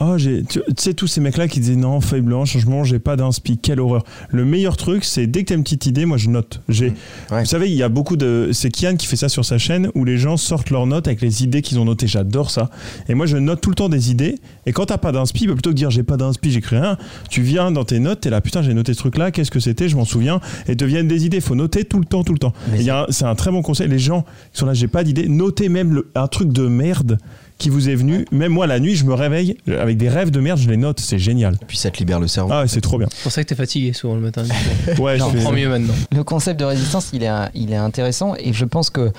[0.00, 0.42] Oh, j'ai.
[0.44, 3.58] Tu sais, tous ces mecs-là qui disaient Non, feuille blanche, changement, j'ai pas d'inspi.
[3.58, 4.04] Quelle horreur.
[4.28, 6.60] Le meilleur truc, c'est dès que t'as une petite idée, moi, je note.
[6.68, 6.92] J'ai.
[7.30, 7.40] Ouais.
[7.40, 8.50] Vous savez, il y a beaucoup de.
[8.52, 11.20] C'est Kian qui fait ça sur sa chaîne où les gens sortent leurs notes avec
[11.20, 12.06] les idées qu'ils ont notées.
[12.06, 12.70] J'adore ça.
[13.08, 14.38] Et moi, je note tout le temps des idées.
[14.66, 16.96] Et quand t'as pas d'inspi, bah, plutôt que de dire j'ai pas d'inspi, j'écris rien,
[17.30, 19.88] tu viens dans tes notes, t'es là, putain, j'ai noté ce truc-là, qu'est-ce que c'était,
[19.88, 20.40] je m'en souviens.
[20.68, 21.40] Et te viennent des idées.
[21.40, 22.52] Faut noter tout le temps, tout le temps.
[22.70, 23.88] Mais Et il y a un- c'est un très bon conseil.
[23.88, 27.18] Les gens qui sont là, j'ai pas d'idée, notez même le- un truc de merde
[27.58, 28.24] qui vous est venu.
[28.32, 30.98] Même moi, la nuit, je me réveille avec des rêves de merde, je les note,
[31.00, 31.56] c'est génial.
[31.68, 33.06] puis ça te libère le cerveau Ah ouais, c'est trop bien.
[33.14, 34.42] C'est pour ça que t'es fatigué souvent le matin.
[34.98, 35.94] Ouais, J'en je fais- prends mieux maintenant.
[36.12, 39.12] Le concept de résistance, il est, un- il est intéressant et je pense que,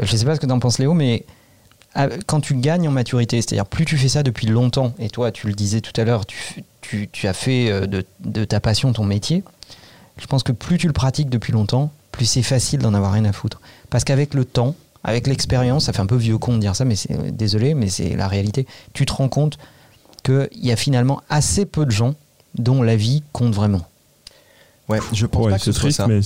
[0.00, 1.24] je sais pas ce que t'en penses Léo, mais
[1.94, 5.32] à- quand tu gagnes en maturité, c'est-à-dire plus tu fais ça depuis longtemps, et toi
[5.32, 8.60] tu le disais tout à l'heure, tu, tu- tu as fait euh, de, de ta
[8.60, 9.42] passion ton métier,
[10.20, 13.24] je pense que plus tu le pratiques depuis longtemps, plus c'est facile d'en avoir rien
[13.24, 13.60] à foutre.
[13.90, 16.84] Parce qu'avec le temps, avec l'expérience, ça fait un peu vieux con de dire ça,
[16.84, 19.58] mais c'est euh, désolé, mais c'est la réalité, tu te rends compte
[20.24, 22.14] qu'il y a finalement assez peu de gens
[22.56, 23.86] dont la vie compte vraiment.
[24.88, 26.20] ouais je pense Ouais, pas que c'est ce soit triste, ça mais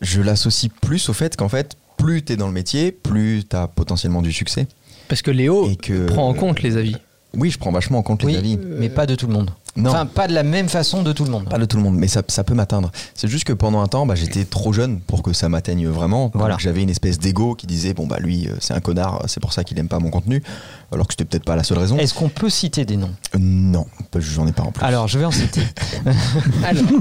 [0.00, 3.56] je l'associe plus au fait qu'en fait, plus tu es dans le métier, plus tu
[3.56, 4.66] as potentiellement du succès.
[5.08, 6.96] Parce que Léo Et que- prend en compte les avis.
[7.34, 8.56] Oui, je prends vachement en compte les avis.
[8.56, 9.50] mais pas de tout le monde.
[9.76, 9.90] Non.
[9.90, 11.48] Enfin, pas de la même façon de tout le monde.
[11.48, 12.90] Pas de tout le monde, mais ça, ça peut m'atteindre.
[13.14, 16.30] C'est juste que pendant un temps, bah, j'étais trop jeune pour que ça m'atteigne vraiment.
[16.34, 16.56] Voilà.
[16.58, 19.52] J'avais une espèce d'ego qui disait bon bah lui euh, c'est un connard, c'est pour
[19.52, 20.42] ça qu'il aime pas mon contenu,
[20.90, 21.96] alors que c'était peut-être pas la seule raison.
[21.98, 23.10] Est-ce qu'on peut citer des noms?
[23.34, 24.84] Euh, non, j'en ai pas en plus.
[24.84, 25.62] Alors, je vais en citer.
[26.64, 26.82] Alors,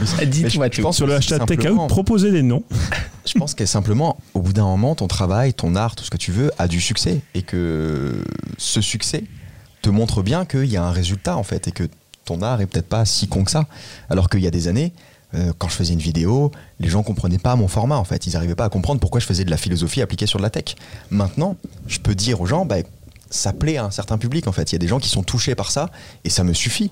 [0.00, 0.82] je- je tout.
[0.82, 2.62] pense Sur le que hashtag simplement- Takeout, proposez des noms.
[3.26, 6.16] Je pense que simplement, au bout d'un moment, ton travail, ton art, tout ce que
[6.16, 7.20] tu veux, a du succès.
[7.34, 8.24] Et que
[8.56, 9.24] ce succès
[9.82, 11.84] te montre bien qu'il y a un résultat, en fait, et que
[12.30, 13.66] ton art est peut-être pas si con que ça.
[14.08, 14.92] Alors qu'il y a des années,
[15.34, 18.26] euh, quand je faisais une vidéo, les gens comprenaient pas mon format, en fait.
[18.26, 20.50] Ils n'arrivaient pas à comprendre pourquoi je faisais de la philosophie appliquée sur de la
[20.50, 20.76] tech.
[21.10, 21.56] Maintenant,
[21.88, 22.76] je peux dire aux gens, bah,
[23.30, 24.70] ça plaît à un certain public, en fait.
[24.70, 25.90] Il y a des gens qui sont touchés par ça,
[26.24, 26.90] et ça me suffit.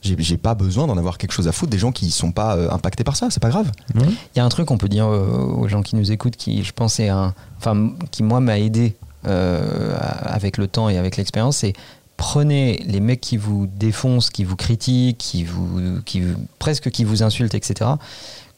[0.00, 2.56] J'ai j'ai pas besoin d'en avoir quelque chose à foutre des gens qui sont pas
[2.56, 3.72] euh, impactés par ça, c'est pas grave.
[3.96, 5.26] Il y a un truc qu'on peut dire euh,
[5.60, 8.94] aux gens qui nous écoutent qui, je pense, est un, enfin, qui moi m'a aidé
[9.26, 11.72] euh, avec le temps et avec l'expérience, c'est
[12.18, 17.04] prenez les mecs qui vous défoncent, qui vous critiquent, qui vous, qui vous- presque qui
[17.04, 17.90] vous insultent, etc.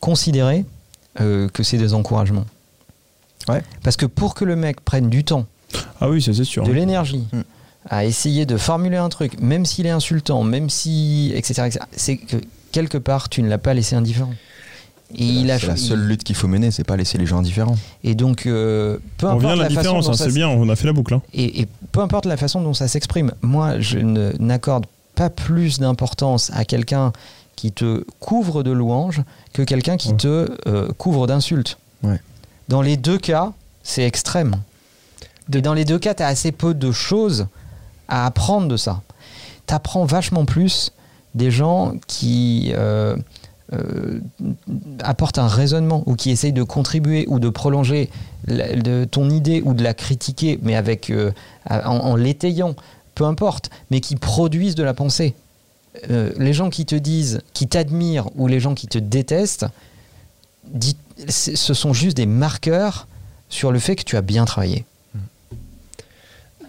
[0.01, 0.65] Considérez
[1.21, 2.47] euh, que c'est des encouragements.
[3.49, 3.63] Ouais.
[3.85, 5.47] Parce que pour que le mec prenne du temps,
[6.01, 6.65] Ah oui, ça c'est sûr.
[6.65, 7.41] de l'énergie Mm.
[7.89, 12.37] à essayer de formuler un truc, même s'il est insultant, même si, etc., c'est que
[12.73, 14.35] quelque part tu ne l'as pas laissé indifférent.
[15.17, 17.39] Et il a C'est la seule lutte qu'il faut mener, c'est pas laisser les gens
[17.39, 17.77] indifférents.
[18.05, 20.87] et donc, euh, peu On importe vient la différence, hein, c'est bien, on a fait
[20.87, 21.15] la boucle.
[21.15, 21.23] hein.
[21.35, 25.81] Et, et peu importe la façon dont ça s'exprime, moi, je ne- n'accorde pas plus
[25.81, 27.13] d'importance à quelqu'un
[27.57, 30.17] qui te couvre de louanges que quelqu'un qui Ouais.
[30.17, 31.77] te euh, couvre d'insultes.
[32.03, 32.21] Ouais.
[32.69, 34.55] Dans les deux cas, c'est extrême.
[35.53, 37.49] Et dans les deux cas, tu as assez peu de choses
[38.09, 39.03] à apprendre de ça.
[39.67, 40.93] Tu apprends vachement plus
[41.35, 43.17] des gens qui euh,
[43.73, 44.21] euh,
[45.01, 48.11] apportent un raisonnement ou qui essayent de contribuer ou de prolonger
[49.13, 51.31] ton idée ou de la critiquer, mais avec euh,
[51.69, 52.75] en, l'étayant,
[53.15, 55.35] peu importe, mais qui produisent de la pensée.
[56.11, 59.67] Euh, les gens qui te disent, qui t'admirent ou les gens qui te détestent,
[61.29, 63.07] ce sont juste des marqueurs
[63.49, 64.85] sur le fait que tu as bien travaillé.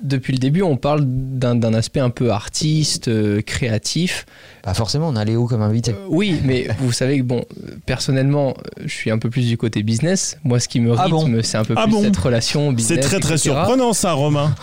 [0.03, 4.25] Depuis le début, on parle d'un aspect un peu artiste, euh, créatif.
[4.63, 5.91] Pas forcément, on a Léo comme invité.
[5.91, 7.43] Euh, oui, mais vous savez que, bon,
[7.85, 10.37] personnellement, je suis un peu plus du côté business.
[10.43, 12.71] Moi, ce qui me Ah rythme, bon c'est un peu Ah plus bon cette relation
[12.71, 12.99] business.
[12.99, 13.49] C'est très très etc..
[13.55, 14.53] surprenant ça, Romain.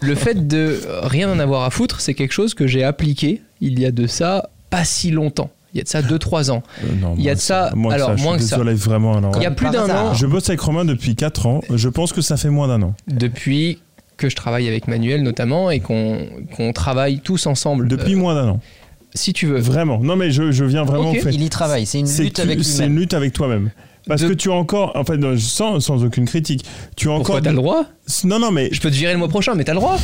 [0.00, 3.78] Le fait de rien en avoir à foutre, c'est quelque chose que j'ai appliqué il
[3.80, 5.50] y a de ça pas si longtemps.
[5.74, 6.62] Il y a de ça 2-3 ans.
[6.84, 8.48] Euh, non, Il y a de ça- moins que alors, ça, je moins suis que
[8.50, 8.56] ça.
[8.56, 9.16] désolé, vraiment.
[9.18, 9.32] alors.
[9.36, 11.60] Il y a plus d'un an, Je bosse avec Romain depuis 4 ans.
[11.74, 12.94] Je pense que ça fait moins d'un an.
[13.08, 13.80] depuis
[14.16, 16.26] que je travaille avec Manuel notamment et qu'on
[16.56, 17.88] qu'on travaille tous ensemble.
[17.88, 18.60] Depuis Euh, moins d'un an.
[19.14, 19.58] si tu veux.
[19.58, 19.98] Vraiment.
[20.00, 21.18] Non, mais je, je viens vraiment Ok.
[21.18, 21.32] au fait.
[21.34, 23.70] Il y travaille, c'est une lutte avec c'est une lutte avec toi-même.
[24.08, 26.64] Parce De- que tu as encore, en fait, non, sans, sans aucune critique,
[26.96, 27.42] tu as Pourquoi encore.
[27.42, 27.84] t'as le droit
[28.24, 29.96] Non, non, mais Je peux te virer le mois prochain, mais t'as le droit.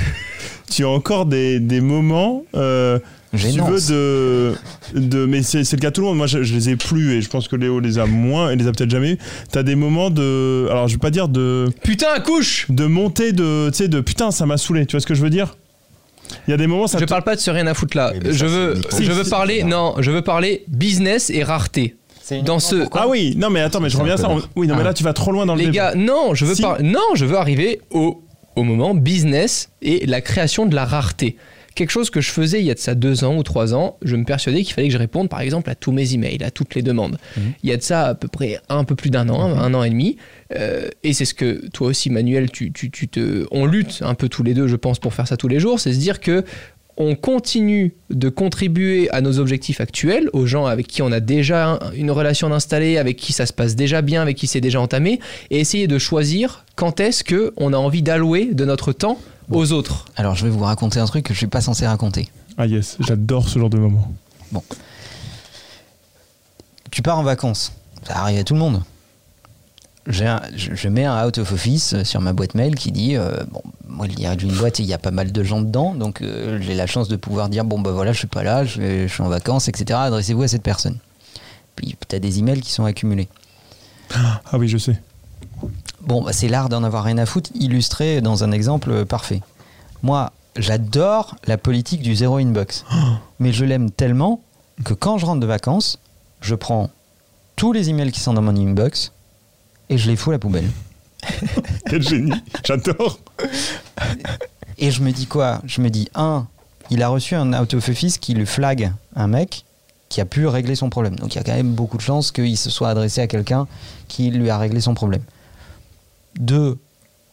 [0.70, 2.44] tu as encore des, des moments.
[2.54, 2.98] euh,
[3.34, 4.54] si tu veux de,
[4.94, 6.76] de mais c'est c'est le cas de tout le monde moi je, je les ai
[6.76, 9.18] plus et je pense que Léo les a moins et les a peut-être jamais eu
[9.50, 13.70] t'as des moments de alors je vais pas dire de Putain, couche de montée de
[13.70, 15.56] tu sais de putain ça m'a saoulé tu vois ce que je veux dire?
[16.46, 18.12] Il y a des moments ça Je parle pas de ce rien à foutre là.
[18.24, 21.96] Je ça, veux, je veux si, parler, non, je veux parler business et rareté.
[22.44, 24.74] Dans ce, ah oui non mais attends mais je reviens à ça On- oui non
[24.76, 24.84] mais Ah.
[24.84, 25.92] là tu vas trop loin dans le les débat.
[25.92, 26.62] gars, non, je veux Si.
[26.62, 28.22] pas, non, je veux arriver au,
[28.56, 31.36] au moment business et la création de la rareté.
[31.74, 33.96] Quelque chose que je faisais il y a de ça deux ans ou trois ans,
[34.02, 36.50] je me persuadais qu'il fallait que je réponde par exemple à tous mes emails, à
[36.50, 37.18] toutes les demandes.
[37.36, 37.52] Mhm.
[37.62, 39.82] Il y a de ça à peu près un peu plus d'un an, un an
[39.82, 40.16] et demi.
[40.54, 44.14] Euh, et c'est ce que toi aussi, Manuel, tu, tu, tu te, on lutte un
[44.14, 45.80] peu tous les deux, je pense, pour faire ça tous les jours.
[45.80, 46.44] C'est se dire que
[46.98, 51.70] on continue de contribuer à nos objectifs actuels, aux gens avec qui on a déjà
[51.70, 54.78] un- une relation installée, avec qui ça se passe déjà bien, avec qui c'est déjà
[54.78, 55.18] entamé,
[55.50, 59.18] et essayer de choisir quand est-ce que on a envie d'allouer de notre temps
[59.50, 60.06] aux autres.
[60.16, 62.28] Alors je vais vous raconter un truc que je suis pas censé raconter.
[62.58, 64.10] ah yes j'adore ce genre de moment.
[66.90, 67.72] Tu pars en vacances,
[68.06, 68.82] ça arrive à tout le monde.
[70.08, 73.16] J'ai un- je, je mets un out of office sur ma boîte mail qui dit
[73.16, 75.42] euh, bon moi il y a une boîte et il y a pas mal de
[75.44, 78.26] gens dedans donc euh, j'ai la chance de pouvoir dire bon bah voilà je suis
[78.26, 80.98] pas là je, je suis en vacances etc adressez-vous à cette personne.
[81.76, 83.28] Puis tu as des emails qui sont accumulés.
[84.12, 85.00] Ah oui je sais
[86.02, 89.40] Bon, bah, c'est l'art d'en avoir rien à foutre, illustré dans un exemple parfait.
[90.02, 92.84] Moi, j'adore la politique du zéro inbox.
[93.38, 94.40] mais je l'aime tellement
[94.84, 95.98] que quand je rentre de vacances,
[96.40, 96.90] je prends
[97.56, 99.12] tous les emails qui sont dans mon inbox
[99.88, 100.68] et je les fous à la poubelle.
[101.86, 102.32] quel génie
[102.64, 103.18] j'adore
[104.78, 105.60] Et je me dis quoi?
[105.66, 106.46] Je me dis, un,
[106.90, 109.64] il a reçu un out of office qui lui flag un mec
[110.08, 111.16] qui a pu régler son problème.
[111.16, 113.66] Donc il y a quand même beaucoup de chances qu'il se soit adressé à quelqu'un
[114.08, 115.22] qui lui a réglé son problème.
[116.38, 116.78] Deux,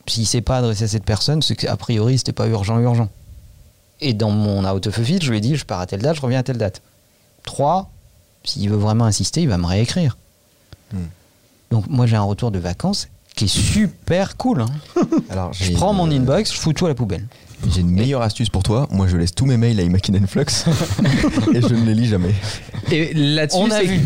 [0.07, 3.09] s'il s'est pas adressé à cette personne, c'est qu'a priori c'était pas urgent urgent.
[4.01, 6.15] Et dans mon out of office, je lui ai dit je pars à telle date,
[6.15, 6.81] je reviens à telle date.
[7.43, 7.89] 3,
[8.43, 10.17] s'il veut vraiment insister, il va me réécrire.
[10.93, 10.97] Hmm.
[11.71, 14.61] Donc moi j'ai un retour de vacances qui est super cool.
[14.61, 14.67] hein.
[15.29, 17.25] Alors, Je prends mon une- inbox, je fous tout à la poubelle.
[17.73, 18.87] J'ai une meilleure astuce pour toi.
[18.89, 20.45] Moi, je laisse tous mes mails à Imakin Flux
[21.53, 22.33] et je ne les lis jamais.
[22.89, 23.99] Et là-dessus, On a vu.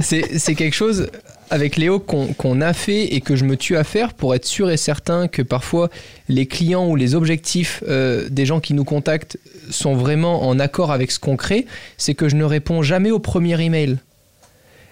[0.00, 1.10] c'est quelque chose
[1.50, 4.70] avec Léo qu'on a fait et que je me tue à faire pour être sûr
[4.70, 5.90] et certain que parfois
[6.28, 10.92] les clients ou les objectifs euh, des gens qui nous contactent sont vraiment en accord
[10.92, 13.98] avec ce qu'on crée, c'est que je ne réponds jamais au premier email.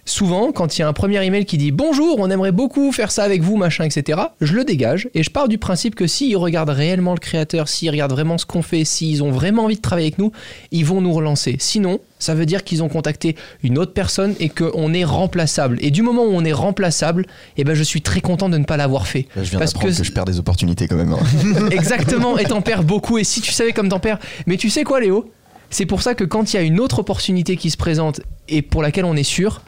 [0.08, 3.10] Souvent, quand il y a un premier email qui dit bonjour, on aimerait beaucoup faire
[3.10, 6.34] ça avec vous, machin, etc., je le dégage et je pars du principe que s'ils
[6.38, 9.82] regardent réellement le créateur, s'ils regardent vraiment ce qu'on fait, s'ils ont vraiment envie de
[9.82, 10.32] travailler avec nous,
[10.72, 11.56] ils vont nous relancer.
[11.58, 15.76] Sinon, ça veut dire qu'ils ont contacté une autre personne et qu'on est remplaçable.
[15.82, 17.26] Et du moment où on est remplaçable,
[17.58, 19.26] eh ben, je suis très content de ne pas l'avoir fait.
[19.36, 19.88] Là, je viens Parce que...
[19.88, 21.12] que- je perds des opportunités quand même.
[21.12, 21.68] hein.
[21.70, 23.18] Exactement, et t'en perds beaucoup.
[23.18, 24.18] Et si tu savais comme t'en perds.
[24.46, 25.30] Mais tu sais quoi, Léo?
[25.70, 28.62] C'est pour ça que quand il y a une autre opportunité qui se présente et
[28.62, 29.60] pour laquelle on est sûr,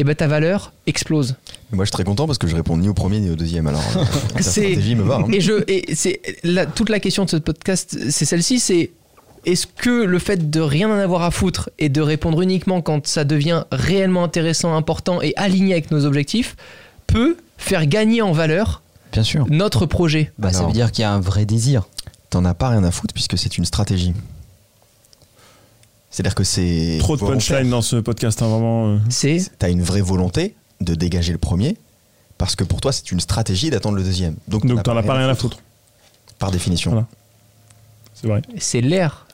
[0.00, 1.34] eh ben ta valeur explose.
[1.72, 3.66] Moi, je suis très content parce que je réponds ni au premier ni au deuxième.
[3.66, 5.16] Alors, euh, ta C'est- stratégie me va.
[5.16, 5.26] hein.
[5.32, 8.90] Et je, et c'est la- toute la question de ce podcast, c'est celle-ci, c'est
[9.44, 13.06] est-ce que le fait de rien en avoir à foutre et de répondre uniquement quand
[13.06, 16.56] ça devient réellement intéressant, important et aligné avec nos objectifs
[17.06, 18.82] peut faire gagner en valeur
[19.12, 19.46] Bien sûr.
[19.50, 20.32] notre projet?
[20.38, 20.70] Bah, ça Alors.
[20.70, 21.84] veut dire qu'il y a un vrai désir.
[22.30, 24.12] T'en as pas rien à foutre puisque c'est une stratégie.
[26.10, 26.96] C'est-à-dire que c'est.
[27.00, 28.94] Trop de punchline dans ce podcast, hein, vraiment.
[28.94, 28.98] euh.
[29.10, 31.76] C'est T'as une vraie volonté de dégager le premier
[32.38, 34.36] parce que pour toi, c'est une stratégie d'attendre le deuxième.
[34.46, 35.58] Donc, Donc t'en as pas rien à foutre.
[36.38, 36.92] Par définition.
[36.92, 37.06] Voilà.
[38.14, 38.42] C'est vrai.
[38.58, 39.26] c'est l'air.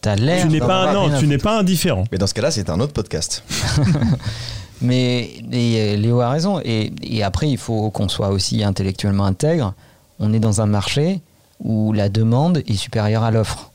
[0.00, 0.42] T'as l'air.
[0.42, 2.04] Tu n'es pas, non, tu n'es pas indifférent.
[2.10, 3.44] Mais dans ce cas-là, c'est un autre podcast.
[4.82, 6.60] Mais et, euh, Léo a raison.
[6.64, 9.74] Et, et après, il faut qu'on soit aussi intellectuellement intègre.
[10.18, 11.20] On est dans un marché
[11.60, 13.69] où la demande est supérieure à l'offre.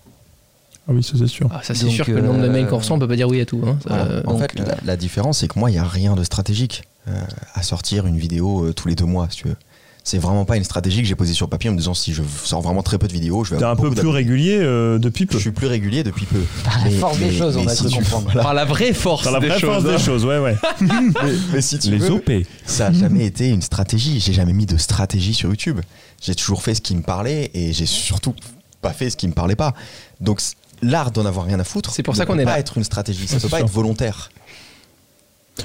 [0.87, 1.47] Ah oui, ça c'est sûr.
[1.51, 3.27] Ah, ça c'est sûr que le nombre de mails qu'on reçoit, on peut pas dire
[3.27, 3.61] oui à tout.
[3.65, 3.77] hein.
[3.83, 4.03] Ça, Voilà.
[4.05, 6.15] euh, En Donc, fait, euh, la, la différence, c'est que moi, il n'y a rien
[6.15, 7.19] de stratégique euh,
[7.55, 9.55] à sortir une vidéo euh, tous les deux mois, si tu veux.
[10.03, 12.21] C'est vraiment pas une stratégie que j'ai posée sur papier en me disant si je
[12.43, 15.25] sors vraiment très peu de vidéos, je vais T'es un peu plus régulier euh, depuis
[15.25, 15.33] peu.
[15.37, 16.41] Je suis plus régulier depuis peu.
[16.63, 18.25] Par la force des choses, on a cru tu- comprendre.
[18.25, 18.43] voilà.
[18.43, 19.81] Par la vraie force Par la des vraie choses.
[19.83, 20.55] force des choses, ouais, ouais.
[20.81, 22.31] mais, mais si tu Les veux, OP.
[22.67, 24.19] ça a jamais été une stratégie.
[24.19, 25.79] J'ai jamais mis de stratégie sur YouTube.
[26.21, 28.35] J'ai toujours fait ce qui me parlait et j'ai surtout
[28.83, 29.73] pas fait ce qui me parlait pas.
[30.21, 30.39] Donc
[30.81, 31.91] l'art d'en avoir rien à foutre.
[31.91, 32.59] C'est pour ne ça qu'on peut est pas là.
[32.59, 33.27] être une stratégie.
[33.27, 33.65] Ça Ouais, peut pas sûr.
[33.65, 34.29] être volontaire.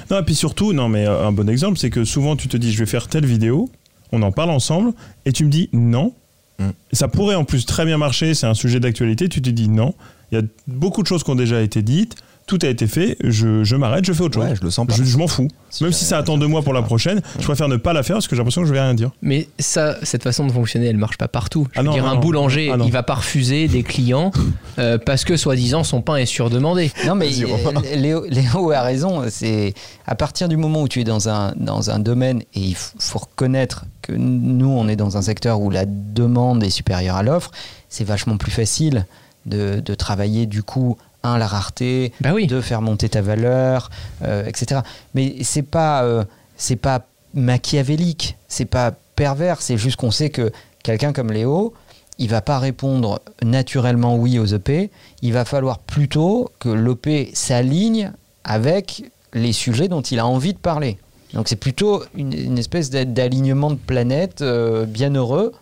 [0.09, 2.55] Non, et puis surtout, non, mais euh, un bon exemple, c'est que souvent tu te
[2.57, 3.69] dis, je vais faire telle vidéo,
[4.13, 4.93] on en parle ensemble,
[5.25, 6.13] et tu me dis non.
[6.59, 6.69] Mm.
[6.93, 9.93] Ça pourrait en plus très bien marcher, c'est un sujet d'actualité, tu te dis non.
[10.31, 12.15] Il y a beaucoup de choses qui ont déjà été dites,
[12.57, 14.49] tout a été fait, je, je m'arrête, je fais autre chose.
[14.49, 14.93] Ouais, je le sens pas.
[14.93, 15.47] Je, je m'en fous.
[15.69, 18.03] Si Même si ça attend deux mois pour la prochaine, je préfère ne pas la
[18.03, 19.11] faire parce que j'ai l'impression que je vais rien dire.
[19.21, 21.65] Mais ça, cette façon de fonctionner, elle marche pas partout.
[21.71, 22.19] Je Ah veux non, dire, non, un non.
[22.19, 24.31] boulanger, Ah il va pas refuser des clients
[24.79, 26.91] euh, parce que soi-disant son pain est surdemandé.
[27.07, 29.23] Non, mais euh, Léo, Léo a raison.
[29.29, 29.73] C'est
[30.05, 33.19] à partir du moment où tu es dans un, dans un domaine, et il faut
[33.19, 37.51] reconnaître que nous, on est dans un secteur où la demande est supérieure à l'offre,
[37.87, 39.05] c'est vachement plus facile
[39.45, 42.47] de, de travailler du coup, un, la rareté, Bah oui.
[42.47, 43.89] de faire monter ta valeur,
[44.23, 44.81] euh, etc.
[45.13, 46.23] Mais c'est pas, euh,
[46.57, 50.51] c'est pas machiavélique, c'est pas pervers, c'est juste qu'on sait que
[50.83, 51.73] quelqu'un comme Léo,
[52.17, 54.89] il va pas répondre naturellement oui aux EP,
[55.21, 58.11] il va falloir plutôt que l'OP s'aligne
[58.43, 59.03] avec
[59.33, 60.97] les sujets dont il a envie de parler.
[61.33, 65.53] Donc c'est plutôt une, une espèce d'a- d'alignement de planète euh, bien heureux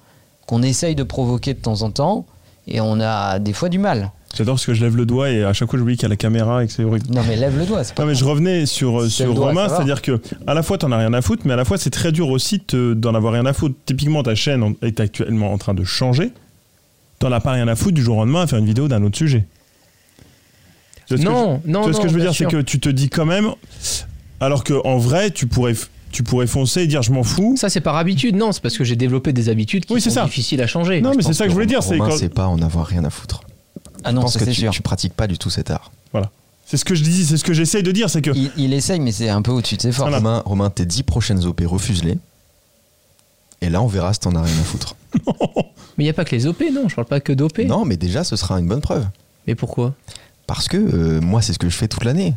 [0.47, 2.25] qu'on essaye de provoquer de temps en temps
[2.67, 4.11] et on a des fois du mal.
[4.37, 6.09] J'adore parce que je lève le doigt et à chaque fois j'oublie qu'il y a
[6.09, 7.07] la caméra et que c'est horrible.
[7.13, 9.67] Non mais lève le doigt, c'est pas Non mais je revenais sur, C'est sur Romain,
[9.67, 11.89] c'est-à-dire que à la fois t'en as rien à foutre, mais à la fois c'est
[11.89, 13.75] très dur aussi de- d'en avoir rien à foutre.
[13.85, 16.31] Typiquement ta chaîne est actuellement en train de changer.
[17.17, 19.03] T'en as pas rien à foutre du jour au lendemain à faire une vidéo d'un
[19.03, 19.45] autre sujet.
[21.11, 21.17] Non,
[21.65, 23.09] je- non, tu vois ce non, que je veux dire, c'est que tu te dis
[23.09, 23.49] quand même,
[24.39, 25.73] alors que en vrai tu pourrais,
[26.11, 27.55] tu pourrais foncer et dire je m'en fous.
[27.57, 28.35] Ça, c'est par habitude.
[28.35, 30.25] Non, c'est parce que j'ai développé des habitudes qui Oui, c'est sont ça.
[30.25, 31.01] difficiles à changer.
[31.01, 32.85] non mais c'est ça que je voulais dire, c'est Romain, quand- c'est pas en avoir
[32.85, 33.41] rien à foutre.
[34.03, 34.71] Ah non, je pense ça que tu, sûr.
[34.71, 35.91] tu pratiques pas du tout cet art.
[36.65, 38.73] c'est ce que je dis, c'est ce que j'essaye de dire, c'est que Il, il
[38.73, 40.09] essaye mais c'est un peu au-dessus de ses forces.
[40.09, 40.17] Voilà.
[40.17, 42.17] Romain, Romain, tes 10 prochaines OP, refuse-les.
[43.61, 44.95] Et là, on verra si t'en as rien à foutre.
[45.97, 46.87] Mais il n'y a pas que les OP, non.
[46.87, 47.59] Je parle pas que d'OP.
[47.65, 49.05] Non, mais déjà, ce sera une bonne preuve.
[49.47, 49.93] Mais pourquoi?
[50.47, 52.35] Parce que euh, moi, c'est ce que je fais toute l'année.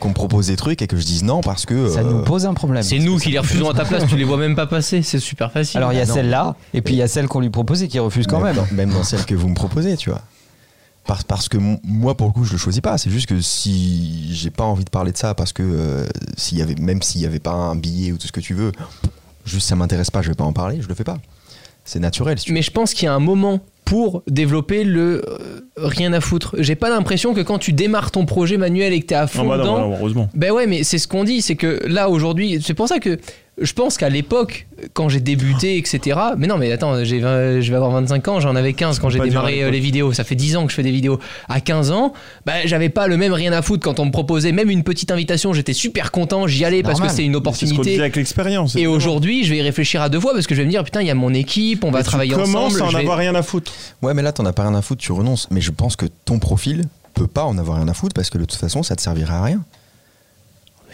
[0.00, 1.88] Qu'on me propose des trucs et que je dise non parce que.
[1.90, 2.82] Ça euh, nous pose un problème.
[2.82, 4.06] C'est nous qui les refusons à ta place.
[4.08, 5.02] Tu les vois même pas passer.
[5.02, 5.76] C'est super facile.
[5.78, 6.14] Alors il y a Ah non.
[6.14, 8.56] celle-là, et puis il y a celle qu'on lui propose et qui refuse quand même.
[8.56, 10.22] Dans, même dans celle que vous me proposez, tu vois.
[11.06, 12.96] Parce, parce que moi, pour le coup, je le choisis pas.
[12.96, 16.58] C'est juste que si j'ai pas envie de parler de ça, parce que euh, s'il
[16.58, 18.72] y avait, même s'il y avait pas un billet ou tout ce que tu veux,
[19.44, 21.18] juste ça m'intéresse pas, je vais pas en parler, je le fais pas.
[21.84, 22.38] C'est naturel.
[22.38, 26.14] Si tu Mais je pense qu'il y a un moment pour développer le euh, rien
[26.14, 26.56] à foutre.
[26.58, 29.42] J'ai pas l'impression que quand tu démarres ton projet manuel et que t'es à fond
[29.42, 30.30] Non, bah non, dedans, bah non, heureusement.
[30.34, 33.18] ben ouais, mais c'est ce qu'on dit, c'est que là aujourd'hui, c'est pour ça que
[33.60, 36.18] je pense qu'à l'époque, quand j'ai débuté, etc.
[36.36, 39.10] Mais non, mais attends, j'ai 20 je vais avoir 25 ans, j'en avais 15 quand
[39.10, 40.12] j'ai démarré euh, les vidéos.
[40.12, 41.20] Ça fait 10 ans que je fais des vidéos.
[41.48, 42.12] À 15 ans,
[42.46, 45.10] bah, j'avais pas le même rien à foutre quand on me proposait même une petite
[45.12, 45.52] invitation.
[45.52, 48.00] J'étais super content, j'y allais parce que c'est une C'est ce opportunité.
[48.00, 48.74] avec l'expérience.
[48.76, 50.82] Et aujourd'hui, je vais y réfléchir à deux fois parce que je vais me dire,
[50.82, 52.82] putain, il y a mon équipe, on va Mais tu travailler commences ensemble.
[52.82, 53.72] à en vais- avoir rien à foutre.
[54.02, 55.46] Ouais, mais là, t'en as pas rien à foutre, tu renonces.
[55.52, 56.82] Mais je pense que ton profil
[57.14, 59.38] peut pas en avoir rien à foutre parce que de toute façon, ça te servira
[59.38, 59.60] à rien.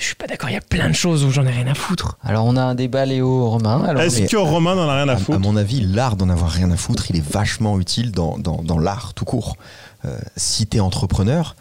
[0.01, 1.75] Je suis pas d'accord, il y a plein de choses où j'en ai rien à
[1.75, 2.17] foutre.
[2.25, 3.85] Alors on a un débat Léo Romain.
[3.85, 6.29] Alors, Est-ce que Romain n'en a rien à À, à foutre mon avis, l'art d'en
[6.31, 9.57] avoir rien à foutre, il est vachement utile dans, dans, dans l'art tout court.
[10.07, 11.55] Euh, si t'es entrepreneur,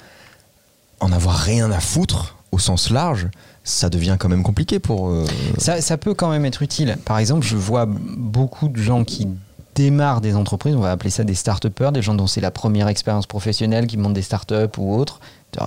[1.01, 3.27] en avoir rien à foutre au sens large,
[3.65, 5.09] ça devient quand même compliqué pour.
[5.09, 5.25] euh,
[5.57, 6.97] Ça, ça peut quand même être utile.
[7.05, 9.27] Par exemple, je vois beaucoup de gens qui
[9.75, 12.87] démarrent des entreprises, on va appeler ça des start-upers, des gens dont c'est la première
[12.87, 15.19] expérience professionnelle, qui montent des start-up ou autres.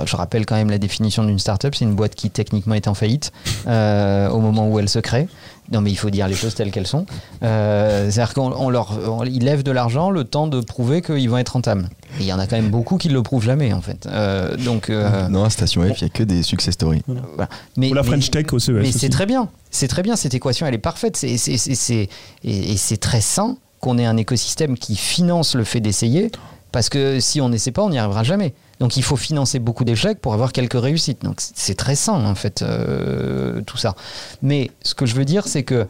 [0.06, 2.94] Je rappelle quand même la définition d'une start-up, c'est une boîte qui techniquement est en
[2.94, 3.32] faillite
[3.66, 5.26] euh, au moment où elle se crée.
[5.72, 7.04] Non mais il faut dire les choses telles qu'elles sont.
[7.42, 11.28] Euh, C'est-à-dire qu'on on leur, on- ils lèvent de l'argent le temps de prouver qu'ils
[11.28, 11.88] vont être rentables.
[12.18, 14.06] Et il y en a quand même beaucoup qui ne le prouvent jamais en fait.
[14.06, 17.02] Euh, donc, euh, Non, à Station F, il n'y a que des success stories.
[17.06, 17.48] voilà.
[17.76, 19.48] Mais, Ou la mais- French Tech au CES mais c'est très bien.
[19.70, 20.14] C'est très bien.
[20.16, 21.22] Cette équation, elle est parfaite.
[21.24, 26.30] Et, et c'est très sain qu'on ait un écosystème qui finance le fait d'essayer.
[26.70, 28.54] Parce que si on n'essaie pas, on n'y arrivera jamais.
[28.80, 31.22] Donc il faut financer beaucoup d'échecs pour avoir quelques réussites.
[31.22, 33.94] Donc c'est- très sain, en fait, euh, tout ça.
[34.42, 35.86] Mais ce que je veux dire, c'est que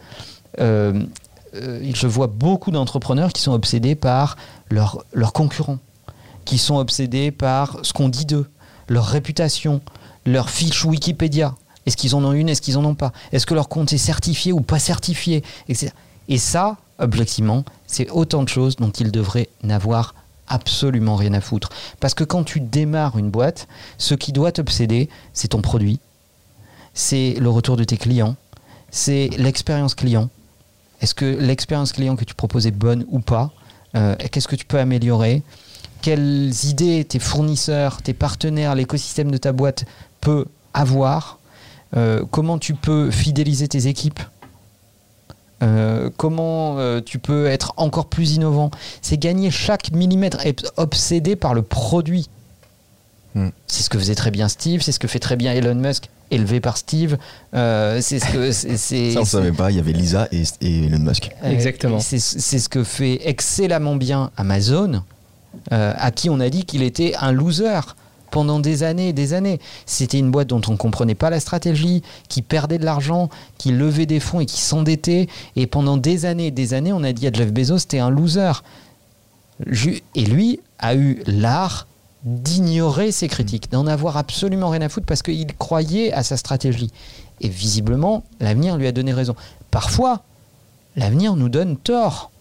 [0.61, 1.03] euh,
[1.55, 4.37] euh, je vois beaucoup d'entrepreneurs qui sont obsédés par
[4.71, 5.79] leurs leurs concurrents,
[6.45, 8.49] qui sont obsédés par ce qu'on dit d'eux,
[8.89, 9.81] leur réputation,
[10.27, 11.55] leur fiche Wikipédia.
[11.87, 13.13] Est-ce qu'ils en ont une, est-ce qu'ils en ont pas?
[13.33, 15.93] Est-ce que leur compte est certifié ou pas certifié etc.
[16.29, 20.15] Et ça, objectivement, c'est autant de choses dont ils devraient n'avoir
[20.53, 21.71] absolument rien à foutre.
[22.01, 23.67] Parce que quand tu démarres une boîte,
[23.99, 25.99] ce qui doit t'obséder, c'est ton produit,
[26.95, 28.37] c'est le retour de tes clients,
[28.91, 30.29] c'est l'expérience client.
[31.01, 33.51] Est-ce que l'expérience client que tu proposes est bonne ou pas
[33.97, 35.43] Euh, Qu'est-ce que tu peux améliorer
[36.03, 39.85] Quelles idées tes fournisseurs, tes partenaires, l'écosystème de ta boîte
[40.21, 41.39] peut avoir
[41.97, 44.21] Euh, Comment tu peux fidéliser tes équipes
[45.63, 48.71] Euh, comment euh, tu peux être encore plus innovant?
[49.01, 52.29] C'est gagner chaque millimètre, être obsédé par le produit.
[53.35, 53.49] Hmm.
[53.67, 56.11] C'est ce que faisait très bien Steve, c'est ce que fait très bien Elon Musk,
[56.31, 57.17] élevé par Steve.
[57.55, 60.87] Euh, c'est ce que c'est- Ça, on savait pas, il y avait Lisa et, et
[60.87, 61.31] Elon Musk.
[61.43, 61.99] Exactement.
[62.01, 65.03] C'est c'est ce que fait excellemment bien Amazon,
[65.73, 67.81] euh, à qui on a dit qu'il était un loser
[68.33, 69.61] pendant des années et des années.
[69.87, 73.29] C'était une boîte dont on ne comprenait pas la stratégie, qui perdait de l'argent,
[73.59, 75.29] qui levait des fonds et qui s'endettait.
[75.55, 78.11] Et pendant des années et des années, on a dit à Jeff Bezos, c'était un
[78.11, 78.65] loser.
[80.17, 81.87] Et lui a eu l'art
[82.25, 86.91] d'ignorer ses critiques, d'en avoir absolument rien à foutre parce qu'il croyait à sa stratégie.
[87.41, 89.37] Et visiblement, l'avenir lui a donné raison.
[89.71, 90.23] Parfois,
[90.97, 92.32] l'avenir nous donne tort.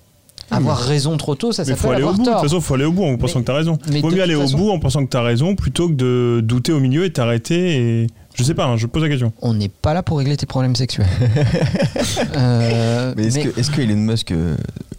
[0.52, 2.22] Avoir raison trop tôt, ça il s'appelle aller au avoir bout.
[2.22, 2.42] De toute tort.
[2.44, 3.78] façon, il faut aller au bout en pensant Mais- que tu as raison.
[3.90, 6.42] mais Vaut mieux aller au bout en pensant que tu as raison plutôt que de
[6.44, 8.08] douter au milieu et t'arrêter et.
[8.34, 9.34] Je sais pas, hein, je pose la question.
[9.42, 11.08] On n'est pas là pour régler tes problèmes sexuels.
[12.36, 13.38] Euh, Mais est-ce
[13.72, 14.56] mais- que, Elon Musk, euh,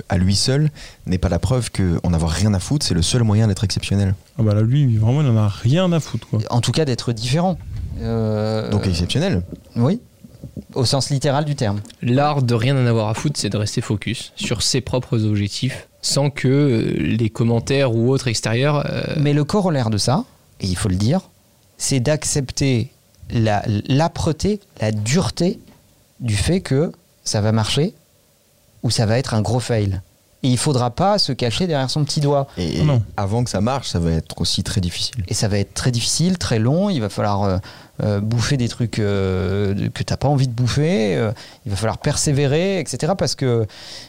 [0.09, 0.71] à lui seul,
[1.07, 4.15] n'est pas la preuve qu'en avoir rien à foutre, c'est le seul moyen d'être exceptionnel?
[4.39, 6.29] Ah bah là, lui, vraiment, il en a rien à foutre.
[6.29, 6.41] Quoi.
[6.51, 7.59] en tout cas, d'être différent.
[8.01, 9.43] Euh, Donc exceptionnel.
[9.77, 10.01] oui,
[10.75, 11.81] au sens littéral du terme.
[12.03, 15.89] L'art de rien en avoir à foutre, c'est de rester focus sur ses propres objectifs
[16.01, 18.85] sans que euh, les commentaires ou autres extérieurs.
[18.91, 20.25] euh, Mais le corollaire de ça,
[20.61, 21.21] et il faut le dire,
[21.79, 22.91] c'est d'accepter
[23.31, 25.59] la- l'âpreté, la, dureté
[26.21, 26.93] du fait que
[27.25, 27.95] ça va marcher
[28.83, 30.01] ou ça va être un gros fail.
[30.45, 32.49] Et il faudra pas se cacher derrière son petit doigt.
[32.59, 33.01] Et, non.
[33.17, 35.23] avant que ça marche, ça va être aussi très difficile.
[35.29, 36.91] Et ça va être très difficile, très long.
[36.91, 37.59] Il va falloir euh,
[38.03, 41.17] euh, bouffer des trucs euh, que tu n'as pas envie de bouffer.
[41.17, 41.33] euh,
[41.67, 43.13] il va falloir persévérer, etc.
[43.17, 43.67] Parce que,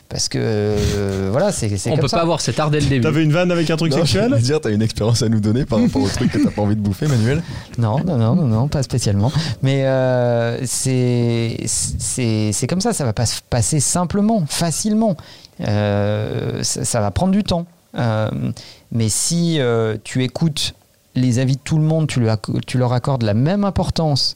[0.09, 2.17] parce que euh, voilà, c'est c'est on comme peut ça.
[2.17, 3.01] pas avoir cet art dès le début.
[3.03, 5.65] T'avais une vanne avec un truc Non, sexuel dire, t'as une expérience à nous donner
[5.65, 7.43] par rapport au truc que t'as pas envie de bouffer, Manuel
[7.77, 9.31] Non, non, non, non, non, pas spécialement.
[9.61, 15.15] Mais euh, c'est c'est c'est comme ça, ça va pas se passer simplement, facilement.
[15.61, 17.65] Euh, ça, ça va prendre du temps.
[17.95, 18.29] Euh,
[18.91, 20.73] mais si euh, tu écoutes
[21.15, 22.19] les avis de tout le monde, tu,
[22.77, 24.35] leur accordes la même importance,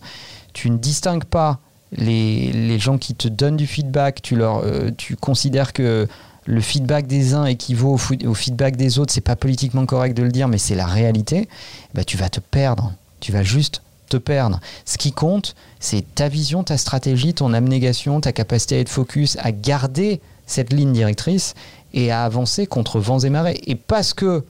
[0.54, 1.60] tu ne distingues pas
[1.92, 6.08] les, les gens qui te donnent du feedback, tu, leur, euh, tu considères que
[6.46, 10.32] le feedback des uns équivaut au feedback des autres, c'est pas politiquement correct de le
[10.32, 11.50] dire, mais c'est la réalité,
[11.94, 12.94] bah, tu vas te perdre.
[13.20, 14.62] Tu vas juste te perdre.
[14.86, 19.38] Ce qui compte, c'est ta vision, ta stratégie, ton abnégation, ta capacité à être focus,
[19.42, 21.54] à garder cette ligne directrice.
[21.94, 23.60] et à avancer contre vents et marées.
[23.66, 24.44] Et parce que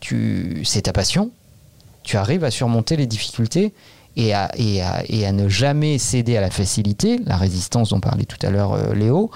[0.00, 1.30] tu, c'est ta passion,
[2.06, 3.74] tu arrives à surmonter les difficultés
[4.16, 8.00] et à, et, à, et à ne jamais céder à la facilité, la résistance dont
[8.00, 9.30] parlait tout à l'heure euh, Léo,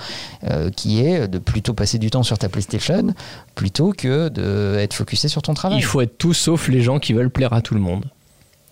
[0.48, 3.12] euh, qui est de plutôt passer du temps sur ta PlayStation
[3.56, 5.78] plutôt que d'être focusé sur ton travail.
[5.78, 8.04] Il faut être tout sauf les gens qui veulent plaire à tout le monde.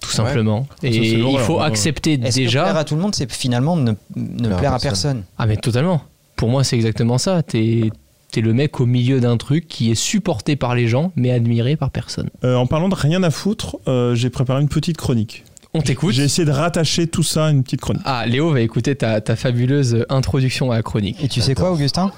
[0.00, 0.68] Tout simplement.
[0.84, 1.64] Et il faut ouais.
[1.64, 2.62] accepter Est-ce que déjà.
[2.62, 5.18] plaire à tout le monde, c'est finalement ne, ne Plaire à plaire à personne.
[5.18, 5.24] personne?
[5.36, 6.02] Ah mais totalement.
[6.36, 7.42] Pour moi c'est exactement ça.
[7.42, 7.90] T'es
[8.36, 11.76] es le mec au milieu d'un truc qui est supporté par les gens mais admiré
[11.76, 12.30] par personne.
[12.44, 15.44] Euh, en parlant de rien à foutre, euh, j'ai préparé une petite chronique.
[15.74, 16.14] On t'écoute.
[16.14, 18.02] J'ai essayé de rattacher tout ça à une petite chronique.
[18.04, 21.22] Ah Léo va écouter ta, ta fabuleuse introduction à la chronique.
[21.22, 22.10] Et tu sais quoi, Augustin?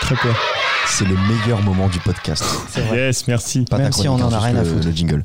[0.00, 0.36] Très peur.
[0.86, 2.44] C'est le meilleur moment du podcast.
[2.92, 3.64] Yes, merci.
[3.68, 4.86] Pas Même si on en hein, a juste rien à foutre.
[4.86, 5.22] Le jingle.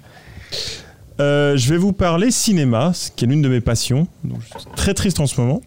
[1.19, 4.07] Euh, je vais vous parler cinéma, ce qui est l'une de mes passions.
[4.24, 5.61] Donc, je suis très triste en ce moment.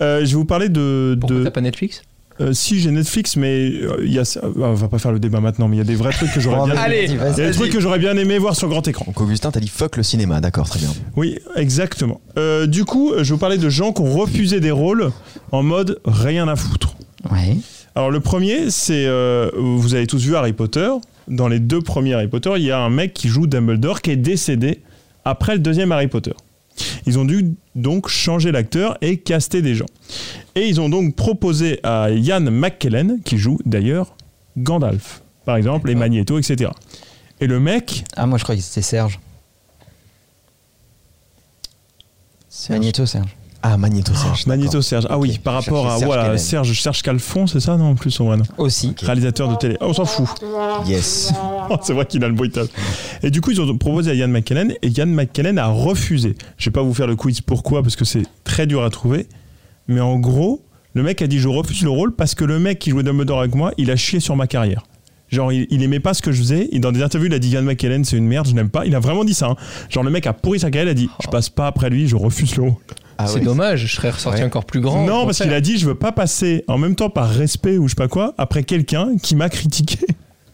[0.00, 1.16] Euh, je vais vous parler de.
[1.20, 2.02] Pourquoi de- t'as pas Netflix?
[2.40, 5.40] Euh, si j'ai Netflix, mais euh, il y a, on va pas faire le débat
[5.40, 6.76] maintenant, mais il y a des vrais trucs que j'aurais Bon, bien.
[6.76, 7.06] Allez.
[7.08, 9.06] Il y a des trucs que j'aurais bien aimé voir sur grand écran.
[9.06, 10.90] Donc Augustin, t'as dit fuck le cinéma, d'accord, très bien.
[11.16, 12.20] Oui, exactement.
[12.38, 15.10] Euh, du coup, je vais vous parler de gens qui ont refusé des rôles
[15.50, 16.94] en mode rien à foutre.
[17.32, 17.56] Ouais.
[17.96, 20.88] Alors le premier, c'est euh, vous avez tous vu Harry Potter.
[21.26, 24.12] Dans les deux premiers Harry Potter, il y a un mec qui joue Dumbledore qui
[24.12, 24.80] est décédé
[25.24, 26.34] après le deuxième Harry Potter.
[27.06, 29.86] Ils ont dû donc changer l'acteur et caster des gens.
[30.54, 34.14] Et ils ont donc proposé à Ian McKellen, qui joue d'ailleurs
[34.56, 36.70] Gandalf, par exemple, et Magneto, etc.
[37.40, 39.18] Et le mec, Ah, moi je croyais que c'était Serge.
[42.70, 43.34] Magneto, Serge.
[43.62, 44.46] Ah, Magneto Serge.
[44.46, 44.80] Magneto.
[44.80, 46.38] Serge, ah oui, par rapport à Serge voilà.
[46.38, 48.44] Serge, Serge Calfon, c'est ça Non, en plus, en vrai, non.
[48.56, 48.94] Aussi.
[49.02, 49.76] Réalisateur de télé.
[49.80, 50.28] Ah, on s'en fout.
[50.86, 51.32] Yes.
[51.82, 52.68] c'est vrai qu'il a le bruitage.
[53.22, 56.36] Et du coup, ils ont proposé à Ian McKellen et Ian McKellen a refusé.
[56.56, 59.26] Je vais pas vous faire le quiz pourquoi, parce que c'est très dur à trouver.
[59.88, 60.62] Mais en gros,
[60.94, 63.40] le mec a dit Je refuse le rôle parce que le mec qui jouait Dumbledore
[63.40, 64.84] avec moi, il a chié sur ma carrière.
[65.30, 66.68] Genre, il, il aimait pas ce que je faisais.
[66.70, 68.86] Et dans des interviews, il a dit Ian McKellen, c'est une merde, je n'aime pas.
[68.86, 69.48] Il a vraiment dit ça.
[69.48, 69.56] hein.
[69.90, 72.06] Genre, le mec a pourri sa carrière, il a dit Je passe pas après lui,
[72.06, 72.74] je refuse le rôle.
[73.18, 73.44] Ah C'est oui.
[73.44, 74.46] dommage, je serais ressorti Ouais.
[74.46, 75.04] encore plus grand.
[75.04, 77.84] non, parce qu'il a dit Je veux pas passer en même temps par respect ou
[77.88, 79.98] je sais pas quoi, après quelqu'un qui m'a critiqué.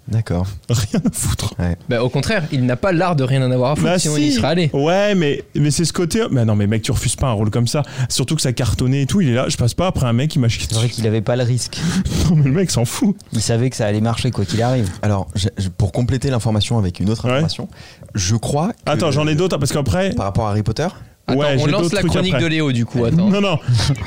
[0.07, 0.47] D'accord.
[0.69, 1.55] Rien à foutre.
[1.89, 4.17] Bah, au contraire, il n'a pas l'art de rien en avoir à foutre, Bah sinon
[4.17, 4.21] si.
[4.21, 4.71] il y serait allé.
[4.75, 6.21] Ouais, mais, mais c'est ce côté.
[6.31, 7.83] Mais non, mais mec, tu refuses pas un rôle comme ça.
[8.11, 9.23] Surtout que ça cartonnait et tout.
[9.23, 11.07] Il est là, je passe pas après un mec qui m'a chié C'est vrai qu'il
[11.07, 11.79] avait pas le risque.
[12.29, 13.17] Non, mais le mec s'en fout.
[13.33, 14.91] Il savait que ça allait marcher quoi qu'il arrive.
[15.01, 17.31] Alors, je- je- pour compléter l'information avec une autre Ouais.
[17.33, 17.69] information,
[18.15, 18.73] je crois.
[18.85, 20.11] que- Attends, j'en ai d'autres parce qu'après.
[20.15, 20.89] Par rapport à Harry Potter
[21.27, 22.45] Attends, Ouais, on lance la chronique après.
[22.45, 23.29] de Léo du coup, attends.
[23.29, 23.59] Non, non.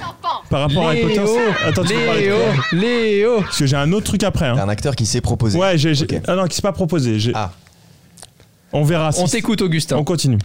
[0.50, 1.16] Par rapport à Harry Potter.
[1.16, 2.36] Léo, Attends, tu Léo,
[2.74, 3.42] Léo.
[3.42, 4.46] Parce que j'ai un autre truc après.
[4.46, 4.58] Hein.
[4.58, 5.58] un acteur qui s'est proposé.
[5.58, 5.94] Ouais, j'ai.
[6.28, 7.18] Ah non, qui s'est pas proposé.
[7.34, 7.52] Ah,
[8.72, 9.10] On verra.
[9.18, 9.98] On si- t'écoute Augustin.
[9.98, 10.38] On continue.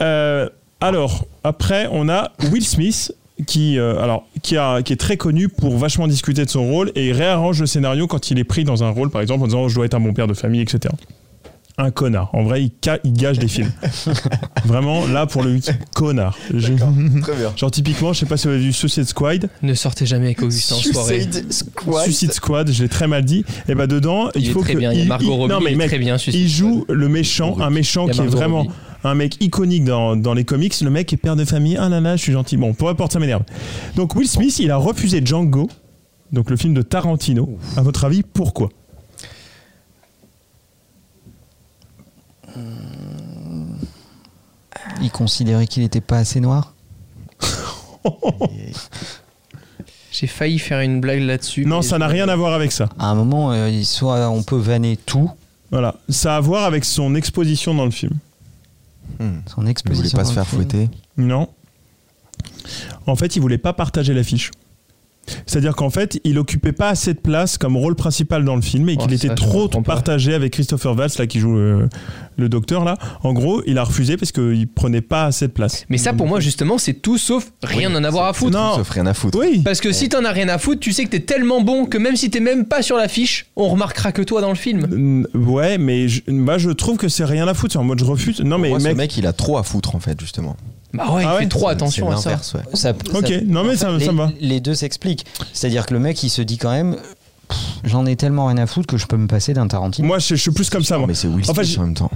[0.00, 0.48] Euh,
[0.80, 3.12] alors, après, on a Will Smith
[3.46, 6.92] qui, euh, alors, qui, a, qui est très connu pour vachement discuter de son rôle
[6.94, 9.46] et il réarrange le scénario quand il est pris dans un rôle, par exemple, en
[9.46, 10.94] disant je dois être un bon père de famille, etc.
[11.76, 12.30] Un connard.
[12.34, 13.72] En vrai, il, ca- il gage des films.
[14.64, 15.58] Vraiment, là, pour le
[15.94, 16.36] connard.
[16.52, 16.72] Je-
[17.20, 17.52] très bien.
[17.56, 19.48] Genre, typiquement, je sais pas si vous avez vu Suicide Squad.
[19.62, 21.22] Ne sortez jamais avec Augustin en soirée.
[21.22, 22.04] Suicide Squad.
[22.04, 23.44] Suicide Squad, je l'ai très mal dit.
[23.68, 24.78] Et bah, dedans, il, Il est faut très que.
[24.78, 26.70] bien, il y a Margot Robbie, non, mais il mec, très bien, Suicide il Squad.
[26.70, 28.74] joue le méchant, un méchant qui est vraiment Robbie.
[29.02, 30.80] un mec iconique dans, dans les comics.
[30.80, 31.76] Le mec est père de famille.
[31.76, 32.56] Ah là là, je suis gentil.
[32.56, 33.42] Bon, peu importe, ça m'énerve.
[33.96, 35.68] Donc Will Smith, il a refusé Django,
[36.30, 37.58] donc le film de Tarantino.
[37.76, 38.68] À votre avis, pourquoi?
[45.00, 46.74] Il considérait qu'il était pas assez noir.
[50.12, 51.66] J'ai failli faire une blague là-dessus.
[51.66, 52.88] Non, mais ça n'a rien à voir avec ça.
[52.98, 55.30] À un moment, euh, soit on peut vanner tout,
[55.70, 58.12] Voilà, ça a à voir avec son exposition dans le film.
[59.18, 59.38] Hmm.
[59.46, 60.16] son Il voulait exposition.
[60.18, 60.62] pas se le faire film.
[60.62, 60.88] fouetter.
[61.16, 61.48] Non.
[63.06, 64.50] En fait, il voulait pas partager l'affiche.
[65.46, 68.88] C'est-à-dire qu'en fait, il occupait pas assez de place comme rôle principal dans le film
[68.88, 71.88] et Oh, qu'il était trop partagé avec Christopher Waltz là qui joue euh,
[72.36, 72.96] le docteur là.
[73.22, 75.84] En gros, il a refusé parce qu'il prenait pas assez de place.
[75.88, 78.56] Mais ça, pour moi, justement, c'est tout sauf rien Oui, en avoir à foutre.
[78.56, 78.76] Non.
[78.76, 79.38] Sauf rien à foutre.
[79.38, 79.62] Oui.
[79.64, 81.98] Parce que si t'en as rien à foutre, tu sais que t'es tellement bon que
[81.98, 85.26] même si t'es même pas sur l'affiche, on remarquera que toi dans le film.
[85.34, 87.72] Ouais, mais je, moi je trouve que c'est rien à foutre.
[87.72, 88.40] C'est en mode je refuse.
[88.40, 90.56] Non, mais Moi, ce mec, il a trop à foutre en fait, justement.
[90.94, 92.30] Bah ouais, Ah il ouais fait trop attention à ça.
[92.30, 92.60] l'inverse, ouais.
[92.74, 94.30] Ça- Ok, ça- non, mais ça- fait, ça les, va.
[94.40, 95.26] Les deux s'expliquent.
[95.52, 96.96] C'est-à-dire que le mec, il se dit quand même,
[97.84, 100.06] j'en ai tellement rien à foutre que je peux me passer d'un Tarantino.
[100.06, 100.98] Moi, je, je suis plus comme ça.
[100.98, 101.06] Moi.
[101.06, 102.10] Mais c'est Will Smith Enfin, en même temps.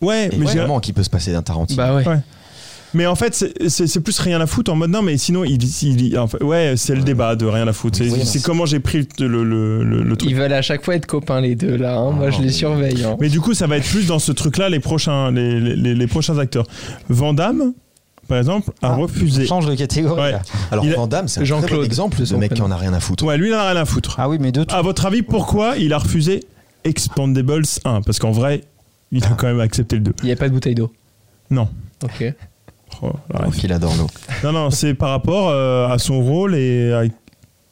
[0.00, 1.76] Ouais, Et mais vraiment qui peut se passer d'un Tarantino.
[1.76, 2.06] Bah ouais.
[2.08, 2.18] Ouais.
[2.94, 3.34] Mais en fait,
[3.68, 6.74] c'est- plus rien à foutre en mode non, mais sinon, il, il- en fait, ouais,
[6.76, 7.96] c'est le débat de rien à foutre.
[7.96, 9.44] C'est Oui, comment j'ai pris le, le,
[9.82, 10.28] le- le- truc.
[10.30, 11.96] Ils veulent à chaque fois être copains les deux là.
[11.96, 12.10] hein.
[12.10, 13.02] Moi, je les surveille.
[13.02, 13.16] hein.
[13.18, 16.06] Mais du coup, ça va être plus dans ce truc-là les prochains, les, les, les
[16.06, 16.66] prochains acteurs.
[17.08, 17.72] Van Damme,
[18.28, 19.46] par exemple, a Ah, refusé.
[19.46, 20.20] Change de catégorie.
[20.32, 20.38] Ouais.
[20.70, 22.70] Alors Il a- Van Damme, c'est un très Jean-Claude, bon exemple de mec qui en
[22.70, 23.24] a rien à foutre.
[23.24, 24.14] Ouais, lui, il en a rien à foutre.
[24.18, 24.74] Ah oui, mais de tout.
[24.74, 26.44] À votre avis, pourquoi il a refusé
[26.84, 28.64] Expandables 1 Parce qu'en vrai,
[29.10, 30.14] il a quand même accepté le 2.
[30.22, 30.92] Il n'y a pas de bouteille d'eau.
[31.50, 31.68] Non.
[32.02, 32.24] Ok.
[33.02, 33.12] Oh,
[33.56, 34.06] qu'il adore l'eau.
[34.44, 37.02] Non, non, c'est par rapport euh, à son rôle et à-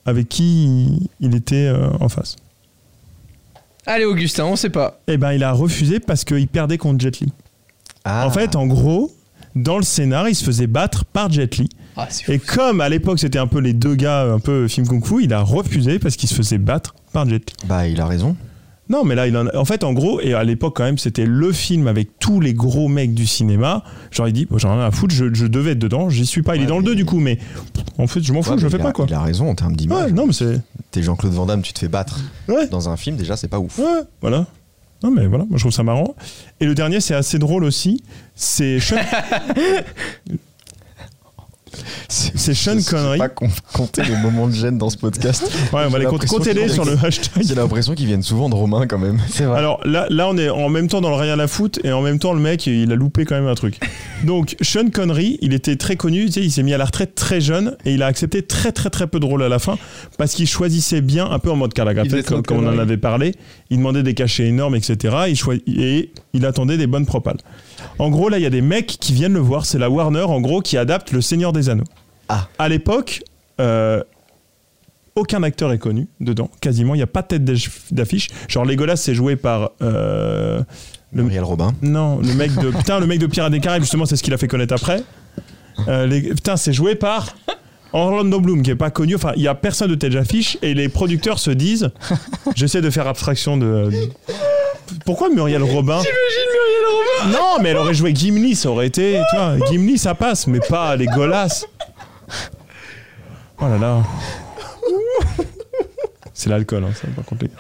[0.09, 2.37] avec qui il, il était euh, en face.
[3.87, 4.99] Allez, Augustin, on sait pas.
[5.09, 7.33] Eh ben, il a refusé parce qu'il perdait contre Jet Li.
[8.05, 8.27] Ah.
[8.27, 9.11] En fait, en gros,
[9.55, 11.69] dans le scénar, il se faisait battre par Jet Li.
[11.97, 15.05] Ah, Et comme à l'époque, c'était un peu les deux gars, un peu film kung
[15.05, 17.69] fu, il a refusé parce qu'il se faisait battre par Jet Li.
[17.69, 18.37] Bah, il a raison.
[18.89, 20.99] Non, mais là, il en, a- en fait, en gros, et à l'époque, quand même,
[20.99, 23.85] c'était le film avec tous les gros mecs du cinéma.
[24.11, 26.43] J'aurais dit, bon, j'en ai rien à foutre, je, je devais être dedans, j'y suis
[26.43, 26.57] pas.
[26.57, 27.39] Il est dans le mais- 2 du coup, mais
[27.99, 29.07] en fait, je m'en fous, je le fais il pas quoi.
[29.09, 30.07] Il a raison en termes d'image.
[30.07, 30.61] Ouais, non, mais c'est.
[30.91, 32.67] T'es Jean-Claude Van Damme, tu te fais battre Ouais.
[32.67, 33.79] dans un film, déjà, c'est pas ouf.
[33.79, 33.85] Ouais,
[34.23, 34.47] voilà.
[35.03, 36.15] Non, mais voilà, moi je trouve ça marrant.
[36.61, 38.03] Et le dernier, c'est assez drôle aussi.
[38.35, 38.79] C'est
[42.09, 43.19] c'est Sean Je sais Connery.
[43.19, 45.43] pas com- compter les moments de gêne dans ce podcast.
[45.73, 46.27] Ouais, on va les compter.
[46.69, 47.43] sur le hashtag.
[47.47, 49.19] J'ai l'impression qu'ils viennent souvent de Romain quand même.
[49.31, 49.59] C'est vrai.
[49.59, 52.03] Alors là, là, on est en même temps dans le rien à foutre et en
[52.03, 53.79] même temps, le mec, il a loupé quand même un truc.
[54.25, 57.15] Donc, Sean Connery, il était très connu, tu sais, il s'est mis à la retrite
[57.15, 59.79] très jeune et il a accepté très très très peu de rôles à la fin
[60.19, 61.73] parce qu'il choisissait bien, un peu en mode
[62.23, 63.35] trop comme, comme on en avait parlé.
[63.71, 65.17] Il demandait des cachets énormes, etc.
[65.29, 67.39] Il et il attendait des bonnes propales.
[67.99, 69.67] En gros, là, il y a des mecs qui viennent le voir.
[69.67, 71.85] C'est la Warner, en gros, qui adapte Le Seigneur des Anneaux.
[72.29, 72.47] Ah.
[72.59, 73.23] À l'époque,
[73.61, 74.03] euh,
[75.17, 76.95] aucun acteur est connu dedans, quasiment.
[76.95, 78.29] Il n'y a pas de tête d'af- d'affiche.
[78.49, 79.73] Genre, Legolas, c'est joué par.
[79.83, 80.63] euh,
[81.13, 81.73] le, Muriel Robin.
[81.83, 82.71] non, le mec de.
[82.71, 85.03] Putain, le mec de Pirates des Caraïbes, justement, c'est ce qu'il a fait connaître après.
[85.89, 87.35] Euh, les- putain, c'est joué par.
[87.93, 89.15] Orlando Bloom, qui est pas connu.
[89.17, 91.91] Enfin, il y a personne de tête d'affiche et les producteurs se disent.
[92.55, 93.91] J'essaie de faire abstraction de.
[95.05, 95.99] Pourquoi Muriel Robin?
[95.99, 99.21] Muriel Robin Non, mais elle aurait joué Gimli, ça aurait été.
[99.31, 101.65] Tu vois, Gimli, ça passe, mais pas les Golas.
[103.61, 104.03] Oh là là.
[106.33, 107.43] C'est l'alcool, hein, ça, contre.
[107.43, 107.55] les gars.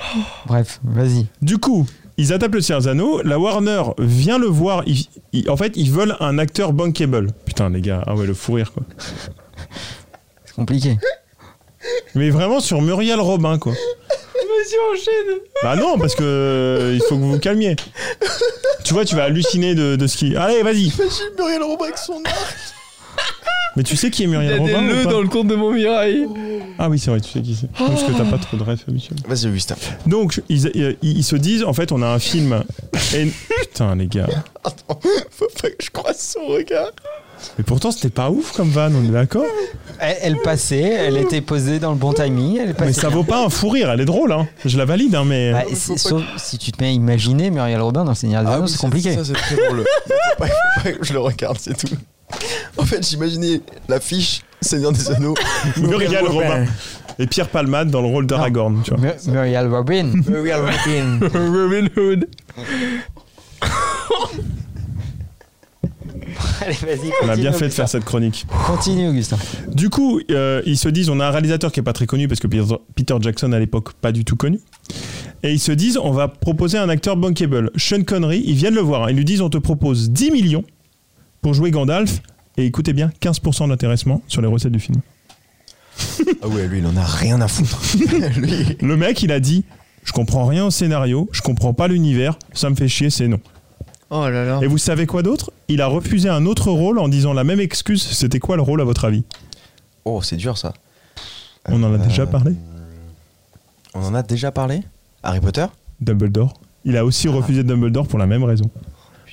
[0.46, 1.26] Bref, vas-y.
[1.42, 3.20] Du coup, ils adaptent le Seigneur Anneaux.
[3.22, 4.82] La Warner vient le voir.
[4.86, 7.32] Ils- ils- en fait, ils veulent un acteur bankable.
[7.44, 8.82] Putain, les gars, ah ouais, le fou rire, quoi.
[10.60, 10.98] C'est compliqué.
[12.14, 13.72] Mais vraiment sur Muriel Robin, quoi.
[13.72, 15.38] Vas-y, enchaîne.
[15.62, 17.76] Bah non, parce que euh, il faut que vous vous calmiez.
[18.84, 20.36] Tu vois, tu vas halluciner de, de ce qui.
[20.36, 20.92] Allez, vas-y.
[21.38, 22.56] Muriel Robin avec son arc.
[23.76, 25.22] Mais tu sais qui est Il y Muriel a des Robin ou nœuds pas dans
[25.22, 26.26] le compte de Montmirail.
[26.78, 27.70] Ah oui, c'est vrai, tu sais qui c'est.
[27.72, 29.22] Parce que t'as pas trop de rêve habituellement.
[29.28, 29.76] Vas-y, Augustin.
[30.06, 32.62] Donc, ils, ils- ils se disent, en fait, on a un film.
[33.14, 33.32] et-
[33.62, 34.26] Putain, les gars.
[34.64, 35.00] Attends,
[35.30, 36.90] faut pas que je croise son regard.
[37.56, 39.46] Mais pourtant, c'était pas ouf comme van, on est d'accord?
[40.00, 42.58] Elle, elle passait, elle était posée dans le bon timing.
[42.58, 44.48] Elle passait Mais ça vaut pas un fou rire, elle est drôle, hein.
[44.64, 45.52] Je la valide, hein, mais.
[45.52, 48.66] Bah, sauf si tu te mets à imaginer Muriel Robin dans le Seigneur des Anneaux,
[48.66, 49.14] c'est compliqué.
[49.14, 49.84] Ça, c'est très drôle.
[50.06, 51.94] faut, pas, faut pas que je le regarde, c'est tout.
[52.78, 55.34] En fait, j'imaginais l'affiche Seigneur des Anneaux.
[55.76, 56.64] Muriel Robin.
[57.18, 59.00] Et Pierre Palmade dans le rôle d'Aragorn, tu vois.
[59.00, 60.12] Mu- Muriel Robin.
[60.26, 61.18] Muriel Robin.
[61.34, 62.26] Robin Hood.
[66.64, 67.10] Allez, vas-y.
[67.22, 68.46] On a bien fait de faire cette chronique.
[68.66, 69.38] Continue, Augustin.
[69.72, 72.28] Du coup, euh, ils se disent, on a un réalisateur qui est pas très connu
[72.28, 74.60] parce que Peter, Peter Jackson à l'époque pas du tout connu.
[75.42, 77.70] Et ils se disent, on va proposer un acteur bankable.
[77.76, 79.04] Sean Connery, ils viennent le voir.
[79.04, 79.10] hein.
[79.10, 80.64] Ils lui disent, on te propose 10 millions
[81.40, 82.20] pour jouer Gandalf.
[82.56, 85.00] Et écoutez bien, 15% d'intéressement sur les recettes du film.
[86.42, 87.80] Ah ouais, lui, il en a rien à foutre.
[88.38, 88.76] lui.
[88.80, 89.64] Le mec, il a dit,
[90.04, 93.40] je comprends rien au scénario, je comprends pas l'univers, ça me fait chier, c'est non.
[94.10, 94.58] Oh là là.
[94.62, 95.52] Et vous savez quoi d'autre?
[95.68, 98.02] Il a refusé un autre rôle en disant la même excuse.
[98.02, 99.24] C'était quoi le rôle à votre avis?
[100.04, 100.72] Oh, c'est dur ça.
[101.66, 102.54] On en a Euh, déjà parlé?
[103.94, 104.82] On en a déjà parlé?
[105.22, 105.66] Harry Potter?
[106.00, 106.54] Dumbledore.
[106.84, 108.68] Il a aussi refusé Dumbledore pour la même raison.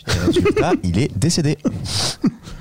[0.06, 1.58] Résultat, il est décédé.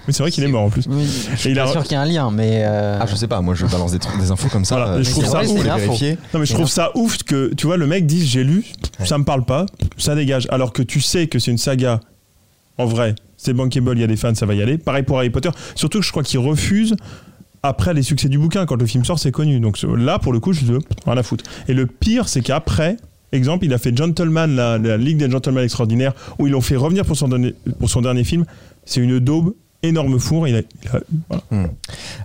[0.07, 0.85] Mais c'est vrai qu'il est mort en plus.
[0.89, 2.63] Oui, je Et suis il pas a- sûr qu'il y a un lien, mais.
[2.65, 4.77] euh, Ah, je sais pas, moi je balance des, trucs- des infos comme ça.
[4.77, 5.57] Voilà, euh, je trouve ça vrai, ouf.
[5.59, 6.19] c'est vérifié.
[6.33, 8.65] Non mais je trouve ça ouf que tu vois le mec dise j'ai lu,
[9.05, 9.67] ça me parle pas,
[9.99, 10.47] ça dégage.
[10.51, 12.01] Alors que tu sais que c'est une saga
[12.79, 14.79] en vrai, c'est bankable, il y a des fans, ça va y aller.
[14.79, 15.51] Pareil pour Harry Potter.
[15.75, 16.95] Surtout que je crois qu'il refuse
[17.63, 19.59] après les succès du bouquin quand le film sort, c'est connu.
[19.61, 20.73] Donc là pour le coup, je dis
[21.07, 21.45] rien à foutre.
[21.69, 22.97] Et le pire, c'est qu'après
[23.33, 26.77] Exemple, il a fait Gentleman, la, la Ligue des Gentlemen Extraordinaires, où ils l'ont fait
[26.77, 28.45] revenir pour son, dernier, pour son dernier film.
[28.85, 29.53] C'est une daube,
[29.83, 30.47] énorme four.
[30.49, 31.69] Il a, il a- voilà.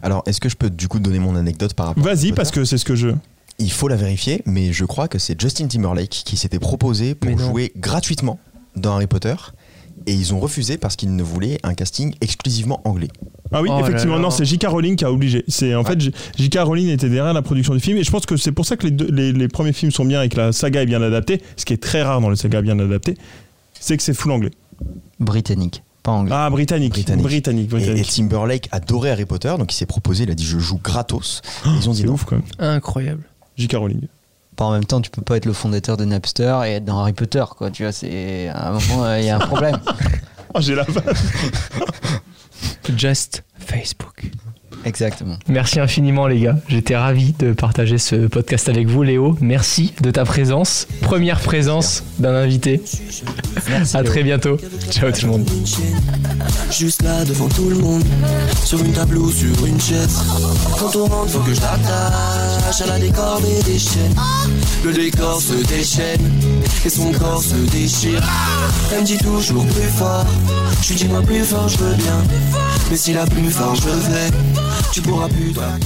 [0.02, 2.64] Alors, est-ce que je peux du coup donner mon anecdote par rapport Vas-y, parce que
[2.66, 3.10] c'est ce que je.
[3.60, 7.38] Il faut la vérifier, mais je crois que c'est Justin Timberlake qui s'était proposé pour
[7.38, 8.40] jouer gratuitement
[8.76, 9.36] dans Harry Potter.
[10.08, 13.10] Et ils ont refusé parce qu'ils ne voulaient un casting exclusivement anglais.
[13.52, 14.22] Ah oui, Oh effectivement, là.
[14.24, 14.66] non, c'est J.K.
[14.68, 15.46] Rowling qui a obligé.
[15.48, 16.00] C'est en fait
[16.38, 16.58] J.K.
[16.64, 18.86] Rowling était derrière la production du film et je pense que c'est pour ça que
[18.86, 21.44] les, deux- les, les premiers films sont bien et que la saga est bien adaptée.
[21.56, 23.16] Ce qui est très rare dans les sagas bien adaptées,
[23.80, 24.50] c'est que c'est full anglais.
[25.20, 25.84] Britannique.
[26.04, 26.34] Pas anglais.
[26.36, 26.94] Ah, britannique.
[26.94, 27.70] Britannique.
[27.70, 28.12] Britannique, Et.
[28.12, 31.42] Timberlake adorait Harry Potter, donc il s'est proposé, il a dit je joue gratos.
[31.66, 32.46] Ils ont dit ouf, quand même.
[32.60, 33.24] Incroyable.
[33.58, 33.76] J.K.
[33.76, 34.08] Rowling.
[34.56, 37.00] Pas en même temps, tu peux pas être le fondateur de Napster et être dans
[37.00, 37.72] Harry Potter, quoi.
[37.72, 39.80] Tu vois, c'est à un moment, euh, il y a un problème.
[40.54, 41.16] Oh, j'ai la vanne.
[42.98, 44.24] Just Facebook.
[44.86, 45.38] Exactement.
[45.48, 46.58] Merci infiniment les gars.
[46.68, 49.38] J'étais ravi de partager ce podcast avec vous Léo.
[49.42, 50.88] Merci de ta présence.
[51.02, 52.82] Première présence d'un invité.
[53.70, 53.98] Merci.
[53.98, 54.12] À Léo.
[54.12, 54.58] très bientôt.
[54.90, 55.50] Ciao tout le monde.
[56.72, 58.04] Juste là devant tout le monde
[58.64, 60.22] Sur une table ou sur une chaise
[60.80, 64.16] Quand on rentre faut que je l'attache À la décorde et des chaînes
[64.86, 66.22] Le décor se déchaîne
[66.86, 68.24] Et son corps se déchire
[68.94, 70.26] Elle me dit toujours plus fort
[70.82, 72.24] Je dis moi plus fort je veux bien
[72.90, 75.80] Mais si la plus fort je vais Tu pourras plus demain